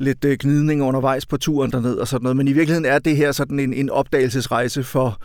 [0.00, 2.36] lidt øh, gnidning undervejs på turen derned og sådan noget.
[2.36, 5.18] Men i virkeligheden er det her sådan en, en opdagelsesrejse for,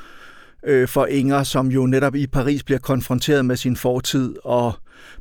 [0.66, 4.74] øh, for Inger, som jo netop i Paris bliver konfronteret med sin fortid, og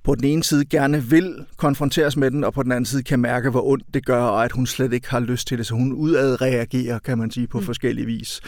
[0.03, 3.21] på den ene side gerne vil konfronteres med den, og på den anden side kan
[3.21, 5.75] mærke, hvor ondt det gør, og at hun slet ikke har lyst til det, så
[5.75, 7.65] hun udadreagerer, kan man sige, på mm.
[7.65, 8.41] forskellige vis.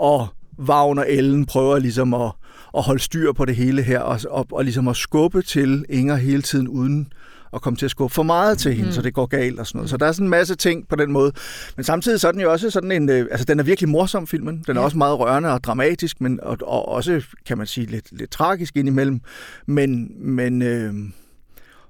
[0.00, 2.32] Og Wagner Ellen prøver ligesom at,
[2.76, 6.16] at holde styr på det hele her, og, og, og ligesom at skubbe til Inger
[6.16, 7.12] hele tiden, uden
[7.52, 8.92] at komme til at skubbe for meget til hende, mm.
[8.92, 9.90] så det går galt og sådan noget.
[9.90, 11.32] Så der er sådan en masse ting på den måde.
[11.76, 13.08] Men samtidig så er den jo også sådan en...
[13.08, 14.64] Øh, altså, den er virkelig morsom, filmen.
[14.66, 14.84] Den er ja.
[14.84, 18.76] også meget rørende og dramatisk, men og, og også, kan man sige, lidt, lidt tragisk
[18.76, 19.20] indimellem.
[19.66, 20.94] Men, men, øh,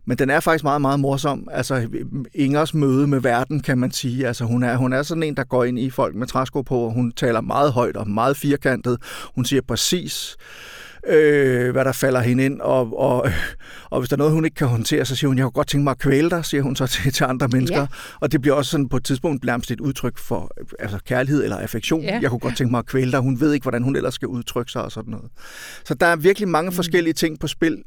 [0.05, 1.49] men den er faktisk meget, meget morsom.
[1.53, 1.89] Altså,
[2.35, 4.27] Ingers møde med verden, kan man sige.
[4.27, 6.79] Altså, hun er, hun er sådan en, der går ind i folk med træsko på,
[6.79, 8.99] og hun taler meget højt og meget firkantet.
[9.35, 10.37] Hun siger præcis
[11.09, 13.31] øh, hvad der falder hende ind, og, og,
[13.91, 15.69] og hvis der er noget, hun ikke kan håndtere, så siger hun, jeg kunne godt
[15.69, 17.81] tænke mig at kvæle dig, siger hun så til, til andre mennesker.
[17.81, 17.87] Ja.
[18.21, 21.59] Og det bliver også sådan på et tidspunkt nærmest et udtryk for altså kærlighed eller
[21.59, 22.03] affektion.
[22.03, 22.19] Ja.
[22.23, 23.21] Jeg kunne godt tænke mig at kvæle dig.
[23.21, 25.31] Hun ved ikke, hvordan hun ellers skal udtrykke sig og sådan noget.
[25.85, 26.75] Så der er virkelig mange mm.
[26.77, 27.83] forskellige ting på spil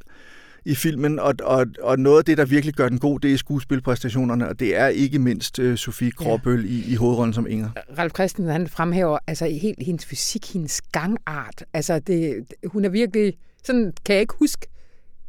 [0.66, 3.38] i filmen, og, og, og noget af det, der virkelig gør den god, det er
[3.38, 6.70] skuespilpræstationerne, og det er ikke mindst uh, Sofie Gråbøl ja.
[6.70, 7.70] i, i hovedrollen som Inger.
[7.98, 11.64] Ralf Christensen, han fremhæver altså helt hendes fysik, hendes gangart.
[11.74, 13.34] Altså, det, hun er virkelig...
[13.64, 14.68] Sådan kan jeg ikke huske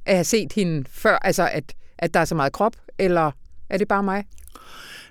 [0.07, 3.31] at have set hende før, altså at, at der er så meget krop, eller
[3.71, 4.25] er det bare mig?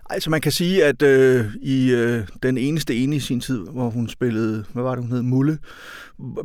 [0.10, 3.90] Altså man kan sige, at øh, i øh, den eneste ene i sin tid, hvor
[3.90, 5.58] hun spillede, hvad var det hun hed, Mulle,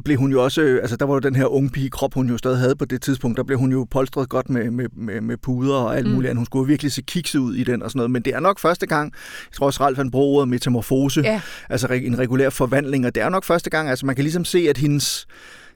[0.04, 2.28] blev hun jo også, øh, altså der var jo den her unge pige krop, hun
[2.28, 5.20] jo stadig havde på det tidspunkt, der blev hun jo polstret godt med, med, med,
[5.20, 6.12] med puder og alt mm.
[6.12, 8.40] muligt, hun skulle virkelig se kikset ud i den og sådan noget, men det er
[8.40, 9.12] nok første gang,
[9.50, 11.40] jeg tror også Ralf han bruger ordet metamorfose, ja.
[11.68, 14.66] altså en regulær forvandling, og det er nok første gang, altså man kan ligesom se,
[14.68, 15.26] at hendes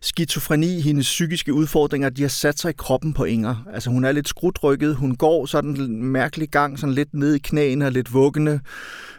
[0.05, 3.65] skizofreni, hendes psykiske udfordringer, de har sat sig i kroppen på Inger.
[3.73, 7.39] Altså hun er lidt skrutrykket, hun går sådan en mærkelig gang, sådan lidt ned i
[7.39, 8.61] knæene og lidt vuggende.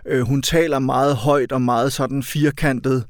[0.07, 3.05] Øh, hun taler meget højt og meget sådan firkantet.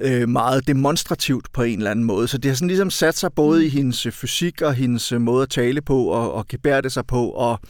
[0.00, 2.28] øh, meget demonstrativt på en eller anden måde.
[2.28, 5.50] Så det har sådan ligesom sat sig både i hendes fysik og hendes måde at
[5.50, 7.60] tale på og, og gebærde sig på, og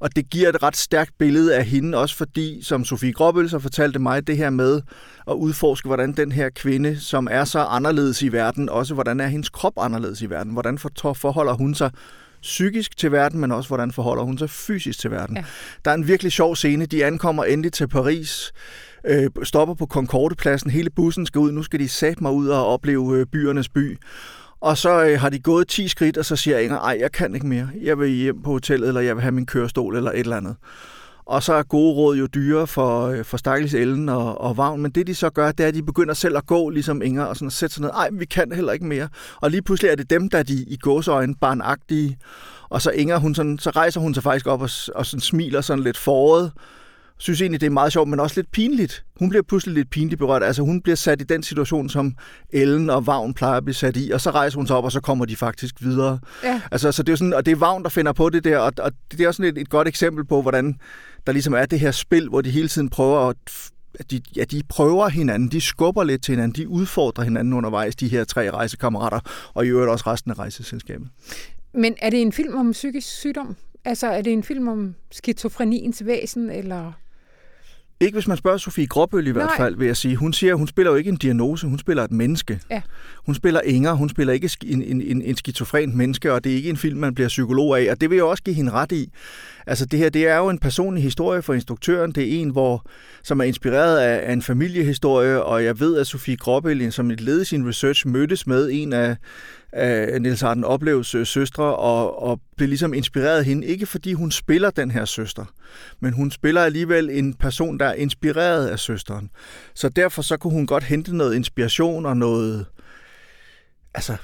[0.00, 3.58] og det giver et ret stærkt billede af hende, også fordi, som Sofie Gråbøl så
[3.58, 4.82] fortalte mig, det her med
[5.26, 9.26] at udforske, hvordan den her kvinde, som er så anderledes i verden, også hvordan er
[9.26, 11.90] hendes krop anderledes i verden, hvordan forholder hun sig
[12.42, 15.36] psykisk til verden, men også hvordan forholder hun sig fysisk til verden.
[15.36, 15.44] Ja.
[15.84, 16.86] Der er en virkelig sjov scene.
[16.86, 18.52] De ankommer endelig til Paris,
[19.06, 22.66] øh, stopper på Concordepladsen, hele bussen skal ud, nu skal de sætte mig ud og
[22.66, 23.98] opleve øh, byernes by.
[24.60, 27.34] Og så øh, har de gået 10 skridt, og så siger Inger, ej, jeg kan
[27.34, 27.68] ikke mere.
[27.82, 30.56] Jeg vil hjem på hotellet, eller jeg vil have min kørestol, eller et eller andet.
[31.24, 34.82] Og så er gode råd jo dyre for, øh, for Stakkels Ellen og, og Vagn.
[34.82, 37.24] Men det de så gør, det er, at de begynder selv at gå, ligesom Inger,
[37.24, 37.90] og sådan at sætte sig ned.
[37.90, 39.08] Ej, vi kan heller ikke mere.
[39.40, 42.18] Og lige pludselig er det dem, der de i gåsøjne barnagtige.
[42.68, 45.60] Og så Inger, hun sådan, så rejser hun sig faktisk op og, og sådan smiler
[45.60, 46.52] sådan lidt foråret
[47.20, 49.04] synes egentlig, det er meget sjovt, men også lidt pinligt.
[49.18, 50.42] Hun bliver pludselig lidt pinligt berørt.
[50.42, 52.14] Altså hun bliver sat i den situation, som
[52.50, 54.92] Ellen og Vagn plejer at blive sat i, og så rejser hun sig op, og
[54.92, 56.18] så kommer de faktisk videre.
[56.44, 56.60] Ja.
[56.70, 58.72] Altså, så det er sådan, og det er Vagn, der finder på det der, og,
[58.78, 60.78] og det er også sådan et, et godt eksempel på, hvordan
[61.26, 63.36] der ligesom er det her spil, hvor de hele tiden prøver at
[63.98, 67.96] at de, ja, de prøver hinanden, de skubber lidt til hinanden, de udfordrer hinanden undervejs,
[67.96, 69.20] de her tre rejsekammerater,
[69.54, 71.08] og i øvrigt også resten af rejseselskabet.
[71.74, 73.56] Men er det en film om psykisk sygdom?
[73.84, 76.92] Altså, er det en film om skizofreniens væsen, eller...
[78.02, 79.56] Ikke hvis man spørger Sofie Gråbøl i hvert Nej.
[79.56, 80.16] fald, vil jeg sige.
[80.16, 82.60] Hun siger, hun spiller jo ikke en diagnose, hun spiller et menneske.
[82.70, 82.82] Ja.
[83.26, 86.56] Hun spiller Inger, hun spiller ikke en, en, en, en skizofrent menneske, og det er
[86.56, 88.92] ikke en film, man bliver psykolog af, og det vil jeg også give hende ret
[88.92, 89.12] i.
[89.66, 92.12] Altså det her, det er jo en personlig historie for instruktøren.
[92.12, 92.86] Det er en, hvor,
[93.22, 97.20] som er inspireret af, af en familiehistorie, og jeg ved, at Sofie Gråbøl, som et
[97.20, 99.16] led i sin research, mødtes med en af,
[99.72, 104.12] af Niels Arden Oplevs øh, søstre, og, og blev ligesom inspireret af hende, ikke fordi
[104.12, 105.44] hun spiller den her søster,
[106.00, 109.30] men hun spiller alligevel en person, der er inspireret af søsteren.
[109.74, 112.66] Så derfor så kunne hun godt hente noget inspiration og noget,
[113.94, 114.16] altså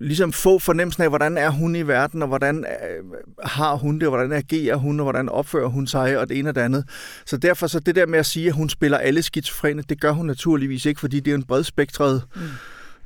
[0.00, 3.04] ligesom få fornemmelsen af, hvordan er hun i verden, og hvordan øh,
[3.44, 6.48] har hun det, og hvordan agerer hun, og hvordan opfører hun sig, og det ene
[6.48, 6.84] og det andet.
[7.26, 10.10] Så derfor så det der med at sige, at hun spiller alle skizofrene, det gør
[10.10, 12.42] hun naturligvis ikke, fordi det er en bredspektret mm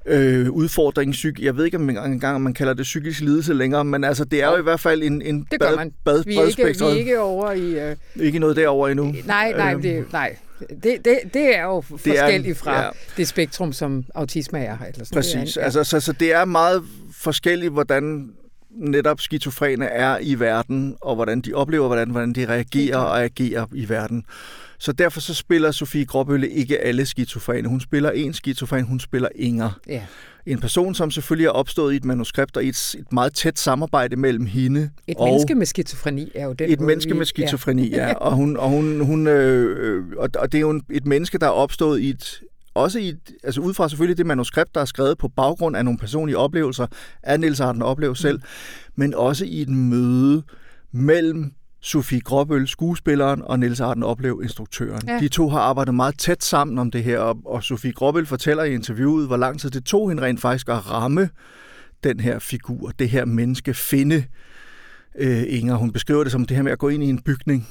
[0.06, 1.12] øh, udfordring.
[1.12, 4.24] Psyk jeg ved ikke om engang, om man kalder det psykisk lidelse længere, men altså,
[4.24, 5.92] det er jo i hvert fald en, en det bad, man.
[6.04, 7.90] bad, vi, er ikke, vi er ikke over i...
[7.90, 7.96] Øh...
[8.16, 9.14] Ikke noget derovre endnu.
[9.24, 9.82] Nej, nej, øhm.
[9.82, 10.36] det, nej.
[10.82, 12.90] Det, det, det er jo forskelligt fra ja.
[13.16, 14.78] det spektrum, som autisme er.
[14.78, 15.32] Eller sådan Præcis.
[15.32, 15.64] Det er, ja.
[15.64, 18.30] altså, så, så det er meget forskelligt, hvordan
[18.70, 23.66] netop skizofrene er i verden, og hvordan de oplever, hvordan, hvordan de reagerer og agerer
[23.74, 24.24] i verden.
[24.84, 27.68] Så derfor så spiller Sofie Gråbølle ikke alle skizofrene.
[27.68, 29.80] Hun spiller en skizofren, hun spiller Inger.
[29.88, 30.02] Ja.
[30.46, 33.58] En person, som selvfølgelig er opstået i et manuskript og i et, et meget tæt
[33.58, 35.28] samarbejde mellem hende et og...
[35.28, 36.72] menneske med skizofreni er jo det.
[36.72, 37.18] Et menneske vi...
[37.18, 38.06] med skizofreni, ja.
[38.06, 38.12] ja.
[38.26, 41.50] Og, hun, og, hun, hun, øh, øh, og det er jo et menneske, der er
[41.50, 42.40] opstået i et
[42.74, 45.98] også i, altså ud fra selvfølgelig det manuskript, der er skrevet på baggrund af nogle
[45.98, 46.86] personlige oplevelser
[47.22, 48.44] af Niels Arden oplever selv, mm.
[48.96, 50.42] men også i et møde
[50.92, 51.52] mellem
[51.84, 55.00] Sofie Gråbøl, skuespilleren, og Niels Arden Oplev, instruktøren.
[55.08, 55.18] Ja.
[55.20, 58.64] De to har arbejdet meget tæt sammen om det her, og, og Sofie Gråbøl fortæller
[58.64, 61.28] i interviewet, hvor lang tid det tog hende rent faktisk at ramme
[62.04, 64.24] den her figur, det her menneske, finde
[65.18, 65.74] øh, Inger.
[65.74, 67.68] Hun beskriver det som det her med at gå ind i en bygning,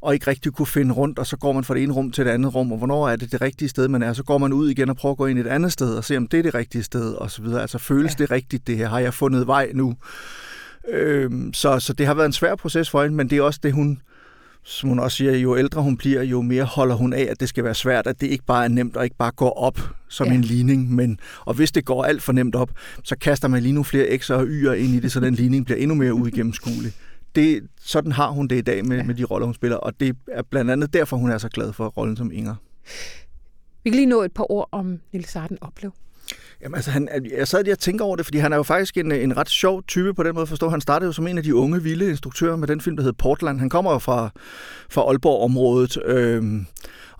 [0.00, 2.24] og ikke rigtig kunne finde rundt, og så går man fra det ene rum til
[2.24, 4.12] det andet rum, og hvornår er det det rigtige sted, man er.
[4.12, 6.04] Så går man ud igen og prøver at gå ind i et andet sted, og
[6.04, 7.60] se, om det er det rigtige sted, og så videre.
[7.60, 8.22] Altså, føles ja.
[8.22, 8.88] det rigtigt, det her?
[8.88, 9.94] Har jeg fundet vej nu?
[10.88, 13.60] Øhm, så, så det har været en svær proces for hende, men det er også
[13.62, 14.02] det, hun,
[14.62, 17.48] som hun også siger, jo ældre hun bliver, jo mere holder hun af, at det
[17.48, 20.26] skal være svært, at det ikke bare er nemt og ikke bare går op som
[20.26, 20.34] ja.
[20.34, 20.94] en ligning.
[20.94, 22.70] Men, og hvis det går alt for nemt op,
[23.04, 25.64] så kaster man lige nogle flere x'er og y'er ind i det, så den ligning
[25.64, 26.92] bliver endnu mere uigennemskuelig.
[27.34, 29.02] Det, sådan har hun det i dag med, ja.
[29.02, 31.72] med de roller, hun spiller, og det er blandt andet derfor, hun er så glad
[31.72, 32.54] for rollen som Inger.
[33.84, 35.92] Vi kan lige nå et par ord om Nils Arden Oplev.
[36.62, 38.62] Jamen, altså, han, øh, jeg sad lige og tænker over det, fordi han er jo
[38.62, 40.68] faktisk en, øh, en ret sjov type på den måde forstå.
[40.68, 43.12] Han startede jo som en af de unge, vilde instruktører med den film, der hed
[43.12, 43.60] Portland.
[43.60, 44.30] Han kommer jo fra,
[44.90, 46.42] fra Aalborg-området, øh,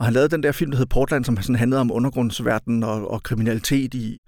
[0.01, 3.11] og han lavede den der film, der hed Portland, som sådan handlede om undergrundsverden og,
[3.11, 4.19] og kriminalitet i,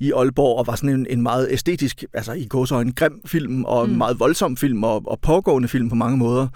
[0.00, 3.20] i Aalborg, og var sådan en, en meget æstetisk, altså i går så en grim
[3.26, 3.92] film, og mm.
[3.92, 6.48] en meget voldsom film, og, og pågående film på mange måder.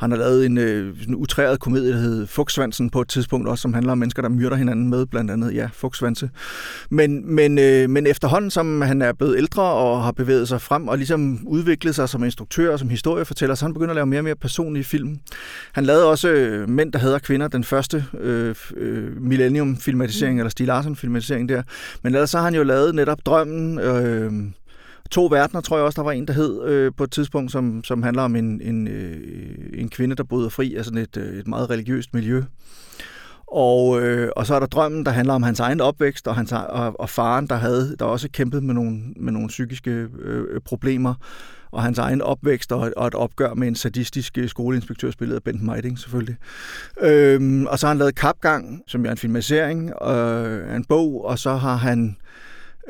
[0.00, 3.62] Han har lavet en, øh, en utræret komedie, der hed Fugtsvansen på et tidspunkt også,
[3.62, 6.30] som handler om mennesker, der myrder hinanden med, blandt andet, ja, Fugtsvanse.
[6.90, 10.88] Men, men, øh, men efterhånden, som han er blevet ældre og har bevæget sig frem,
[10.88, 14.20] og ligesom udviklet sig som instruktør og som historiefortæller, så han begynder at lave mere
[14.20, 15.18] og mere personlige film.
[15.72, 20.38] Han lavede også øh, Mænd, der hader kvinder, den første øh, øh, Millennium-filmatisering, mm.
[20.38, 21.62] eller Stig Larsen-filmatisering der.
[22.02, 24.32] Men ellers så har han jo lavet netop Drømmen, øh,
[25.10, 27.84] To verdener, tror jeg også, der var en, der hed øh, på et tidspunkt, som,
[27.84, 29.20] som handler om en, en, øh,
[29.74, 32.42] en kvinde, der bryder fri af sådan et, øh, et meget religiøst miljø.
[33.56, 36.52] Og, øh, og så er der drømmen, der handler om hans egen opvækst, og, hans,
[36.52, 39.90] og, og faren, der havde der også kæmpet med nogle, med nogle psykiske
[40.22, 41.14] øh, problemer,
[41.70, 45.42] og hans egen opvækst, og, og et opgør med en sadistisk øh, skoleinspektør, spillet af
[45.42, 46.36] Bent Meiding selvfølgelig.
[47.00, 51.38] Øhm, og så har han lavet Kapgang, som er en filmatisering øh, en bog, og
[51.38, 52.16] så har han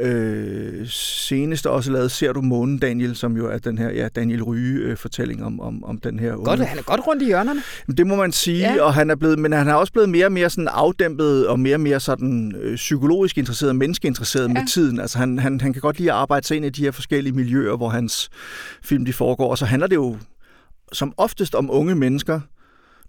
[0.00, 4.42] Øh, senest også lavet Ser du månen, Daniel, som jo er den her ja, Daniel
[4.42, 6.44] Ryge-fortælling øh, om, om, om den her unge.
[6.44, 7.62] Godt, han er godt rundt i hjørnerne.
[7.96, 8.82] Det må man sige, ja.
[8.82, 11.60] og han er blevet, men han er også blevet mere og mere sådan afdæmpet og
[11.60, 14.52] mere og mere sådan øh, psykologisk interesseret, menneskeinteresseret ja.
[14.52, 15.00] med tiden.
[15.00, 17.32] Altså han, han, han kan godt lide at arbejde sig ind i de her forskellige
[17.32, 18.30] miljøer, hvor hans
[18.82, 20.16] film de foregår, og så handler det jo
[20.92, 22.40] som oftest om unge mennesker,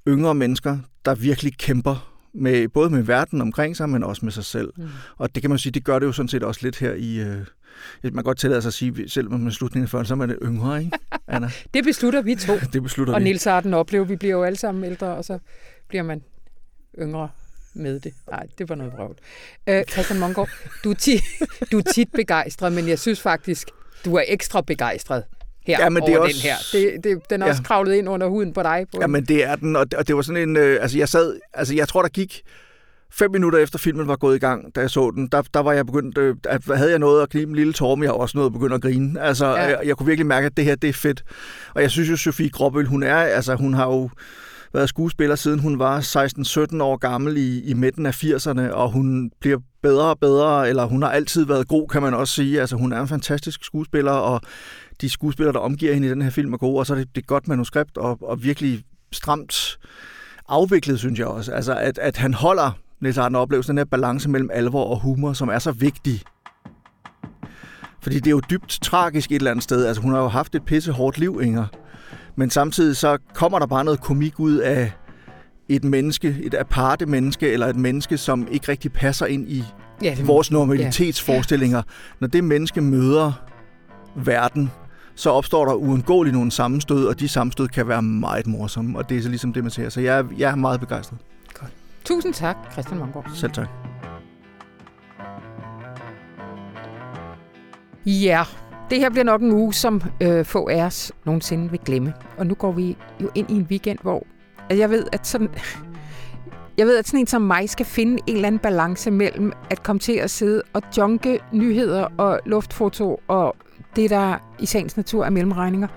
[0.07, 4.45] yngre mennesker, der virkelig kæmper med, både med verden omkring sig, men også med sig
[4.45, 4.73] selv.
[4.77, 4.88] Mm.
[5.17, 7.19] Og det kan man sige, det gør det jo sådan set også lidt her i...
[7.19, 7.38] Øh,
[8.03, 10.38] man kan godt tillade sig at sige, selv man slutningen før, så er man det
[10.41, 11.49] yngre, ikke, Anna?
[11.73, 12.53] det beslutter vi to.
[12.73, 13.23] det beslutter og vi.
[13.23, 15.39] Og Nils Arden oplever, vi bliver jo alle sammen ældre, og så
[15.88, 16.23] bliver man
[16.99, 17.29] yngre
[17.73, 18.13] med det.
[18.29, 19.15] Nej, det var noget vrøvl.
[19.67, 20.49] Øh, Christian Mongård,
[20.83, 21.21] du er, tit,
[21.71, 23.69] du er tit begejstret, men jeg synes faktisk,
[24.05, 25.23] du er ekstra begejstret
[25.68, 26.91] her ja, men over det er også, den her.
[26.93, 27.51] Det, det, den er ja.
[27.51, 28.86] også kravlet ind under huden på dig.
[28.93, 30.57] På ja, men det er den, og det, og det var sådan en...
[30.57, 31.39] Øh, altså, jeg sad...
[31.53, 32.41] Altså, jeg tror, der gik
[33.11, 35.74] fem minutter efter filmen var gået i gang, da jeg så den, der, der var
[35.74, 38.38] jeg begyndt, øh, at havde jeg noget at knibe en lille tår, men jeg også
[38.38, 39.22] noget at begynde at grine.
[39.22, 39.53] Altså, ja.
[39.53, 41.24] jeg, jeg kunne virkelig mærke, at det her, det er fedt.
[41.76, 44.09] Og jeg synes jo, Sofie Gråbøl, hun er, altså, hun har jo
[44.74, 45.99] været skuespiller siden hun var
[46.76, 50.86] 16-17 år gammel i, i midten af 80'erne, og hun bliver bedre og bedre, eller
[50.86, 52.61] hun har altid været god, kan man også sige.
[52.61, 54.41] Altså, hun er en fantastisk skuespiller, og
[55.02, 57.16] de skuespillere, der omgiver hende i den her film, er gode, og så er det,
[57.16, 59.78] det er godt manuskript, og, og virkelig stramt
[60.50, 61.52] afviklet, synes jeg også.
[61.52, 62.72] Altså, at, at han holder
[63.02, 66.22] Niels Arden oplevelse, den her balance mellem alvor og humor, som er så vigtig.
[68.02, 69.86] Fordi det er jo dybt tragisk et eller andet sted.
[69.86, 71.66] Altså, hun har jo haft et pisse hårdt liv, Inger.
[72.36, 74.91] Men samtidig så kommer der bare noget komik ud af
[75.70, 79.64] et menneske, et aparte menneske, eller et menneske, som ikke rigtig passer ind i
[80.04, 81.78] ja, det, vores normalitetsforestillinger.
[81.78, 81.84] Ja.
[82.20, 83.32] Når det menneske møder
[84.16, 84.72] verden,
[85.16, 89.18] så opstår der uundgåeligt nogle sammenstød, og de sammenstød kan være meget morsomme, og det
[89.18, 89.89] er så ligesom det, man ser.
[89.89, 91.20] Så jeg, er, jeg er meget begejstret.
[91.53, 91.72] Godt.
[92.05, 93.32] Tusind tak, Christian Mongård.
[93.34, 93.68] Selv tak.
[98.05, 98.43] Ja,
[98.89, 102.13] det her bliver nok en uge, som øh, få af os nogensinde vil glemme.
[102.38, 104.28] Og nu går vi jo ind i en weekend, hvor
[104.70, 105.49] altså jeg ved, at sådan...
[106.78, 109.84] Jeg ved, at sådan en som mig skal finde en eller anden balance mellem at
[109.84, 113.55] komme til at sidde og junke nyheder og luftfoto og
[113.96, 115.88] det, der i sagens natur er mellemregninger,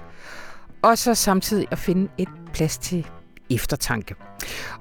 [0.82, 3.06] og så samtidig at finde et plads til
[3.50, 4.14] eftertanke.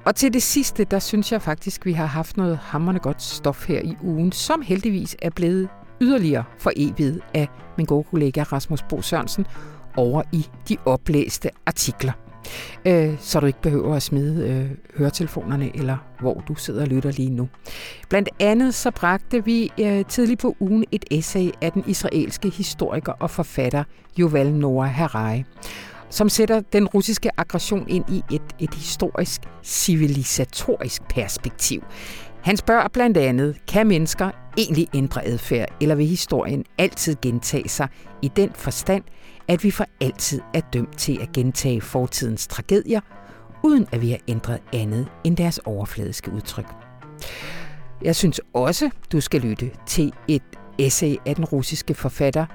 [0.05, 3.67] Og til det sidste, der synes jeg faktisk, vi har haft noget hammerne godt stof
[3.67, 5.69] her i ugen, som heldigvis er blevet
[6.01, 7.47] yderligere for evigt af
[7.77, 9.47] min gode kollega Rasmus Bo Sørensen
[9.95, 12.26] over i de oplæste artikler
[12.85, 17.11] øh, så du ikke behøver at smide øh, høretelefonerne, eller hvor du sidder og lytter
[17.11, 17.49] lige nu.
[18.09, 23.11] Blandt andet så bragte vi øh, tidligt på ugen et essay af den israelske historiker
[23.19, 23.83] og forfatter
[24.19, 25.43] Yuval Noah Harari,
[26.09, 31.83] som sætter den russiske aggression ind i et, et historisk, civilisatorisk perspektiv.
[32.41, 37.87] Han spørger blandt andet, kan mennesker egentlig ændre adfærd, eller vil historien altid gentage sig
[38.21, 39.03] i den forstand,
[39.47, 43.01] at vi for altid er dømt til at gentage fortidens tragedier,
[43.63, 46.65] uden at vi har ændret andet end deres overfladiske udtryk.
[48.01, 50.43] Jeg synes også, du skal lytte til et
[50.79, 52.45] essay af den russiske forfatter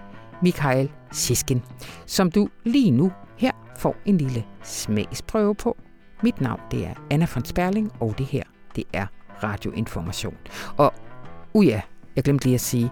[0.43, 1.63] Mikhail Siskin,
[2.07, 5.77] som du lige nu her får en lille smagsprøve på.
[6.23, 8.43] Mit navn det er Anna von Sperling, og det her
[8.77, 9.07] det er
[9.43, 10.37] Radioinformation.
[10.77, 10.95] Og
[11.55, 11.81] uja,
[12.17, 12.91] jeg glemte lige at sige,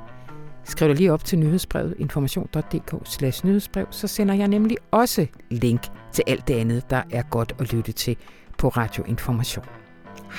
[0.70, 6.24] Skriv dig lige op til nyhedsbrevet information.dk nyhedsbrev, så sender jeg nemlig også link til
[6.26, 8.16] alt det andet, der er godt at lytte til
[8.58, 9.64] på Radio Information.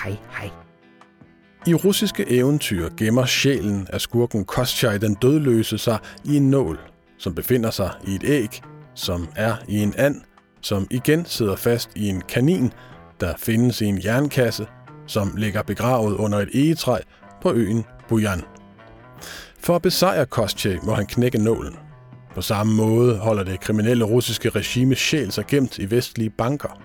[0.03, 0.49] Hej hej.
[1.67, 6.79] I russiske eventyr gemmer sjælen af skurken Kostjaj den dødløse sig i en nål,
[7.17, 8.61] som befinder sig i et æg,
[8.95, 10.21] som er i en and,
[10.61, 12.73] som igen sidder fast i en kanin,
[13.19, 14.67] der findes i en jernkasse,
[15.07, 16.97] som ligger begravet under et egetræ
[17.41, 18.41] på øen Bujan.
[19.63, 21.75] For at besejre Koschev må han knække nålen.
[22.35, 26.81] På samme måde holder det kriminelle russiske regime sjæl sig gemt i vestlige banker.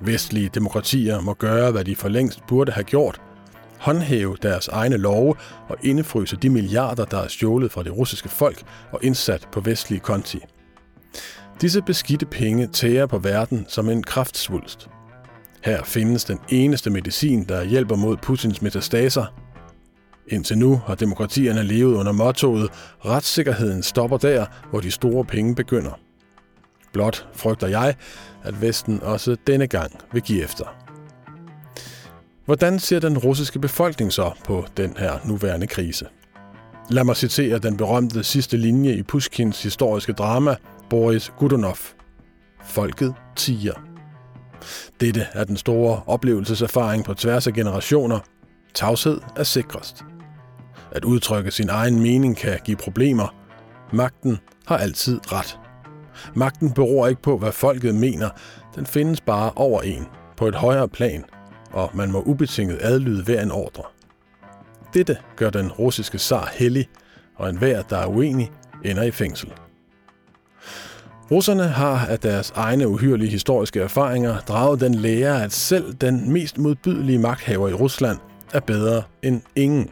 [0.00, 3.20] Vestlige demokratier må gøre, hvad de for længst burde have gjort,
[3.78, 5.34] håndhæve deres egne love
[5.68, 8.62] og indefryse de milliarder, der er stjålet fra det russiske folk
[8.92, 10.38] og indsat på vestlige konti.
[11.60, 14.88] Disse beskidte penge tærer på verden som en kraftsvulst.
[15.64, 19.47] Her findes den eneste medicin, der hjælper mod Putins metastaser,
[20.30, 22.70] Indtil nu har demokratierne levet under mottoet
[23.04, 26.00] Retssikkerheden stopper der, hvor de store penge begynder.
[26.92, 27.94] Blot frygter jeg,
[28.44, 30.64] at Vesten også denne gang vil give efter.
[32.44, 36.06] Hvordan ser den russiske befolkning så på den her nuværende krise?
[36.90, 40.56] Lad mig citere den berømte sidste linje i Pushkins historiske drama,
[40.90, 41.78] Boris Godunov.
[42.64, 43.74] Folket tiger.
[45.00, 48.18] Dette er den store oplevelseserfaring på tværs af generationer.
[48.74, 50.04] Tavshed er sikrest.
[50.98, 53.34] At udtrykke sin egen mening kan give problemer.
[53.92, 55.58] Magten har altid ret.
[56.34, 58.28] Magten beror ikke på, hvad folket mener.
[58.74, 61.24] Den findes bare over en, på et højere plan,
[61.72, 63.82] og man må ubetinget adlyde hver en ordre.
[64.94, 66.88] Dette gør den russiske zar hellig,
[67.36, 68.50] og enhver, der er uenig,
[68.84, 69.52] ender i fængsel.
[71.30, 76.58] Russerne har af deres egne uhyrelige historiske erfaringer draget den lære, at selv den mest
[76.58, 78.18] modbydelige magthaver i Rusland
[78.52, 79.90] er bedre end ingen.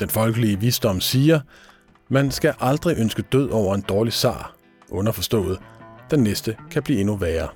[0.00, 1.40] Den folkelige visdom siger,
[2.08, 4.54] man skal aldrig ønske død over en dårlig sar,
[4.88, 5.58] underforstået,
[6.10, 7.48] den næste kan blive endnu værre.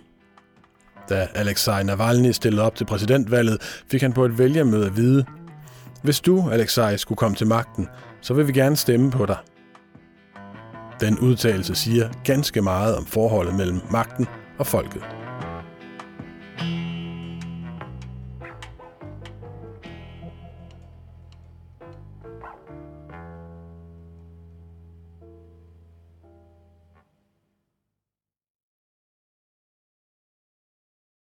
[1.08, 5.24] Da Alexei Navalny stillede op til præsidentvalget, fik han på et vælgermøde at vide,
[6.02, 7.88] hvis du, Alexei, skulle komme til magten,
[8.20, 9.36] så vil vi gerne stemme på dig.
[11.00, 14.26] Den udtalelse siger ganske meget om forholdet mellem magten
[14.58, 15.23] og folket.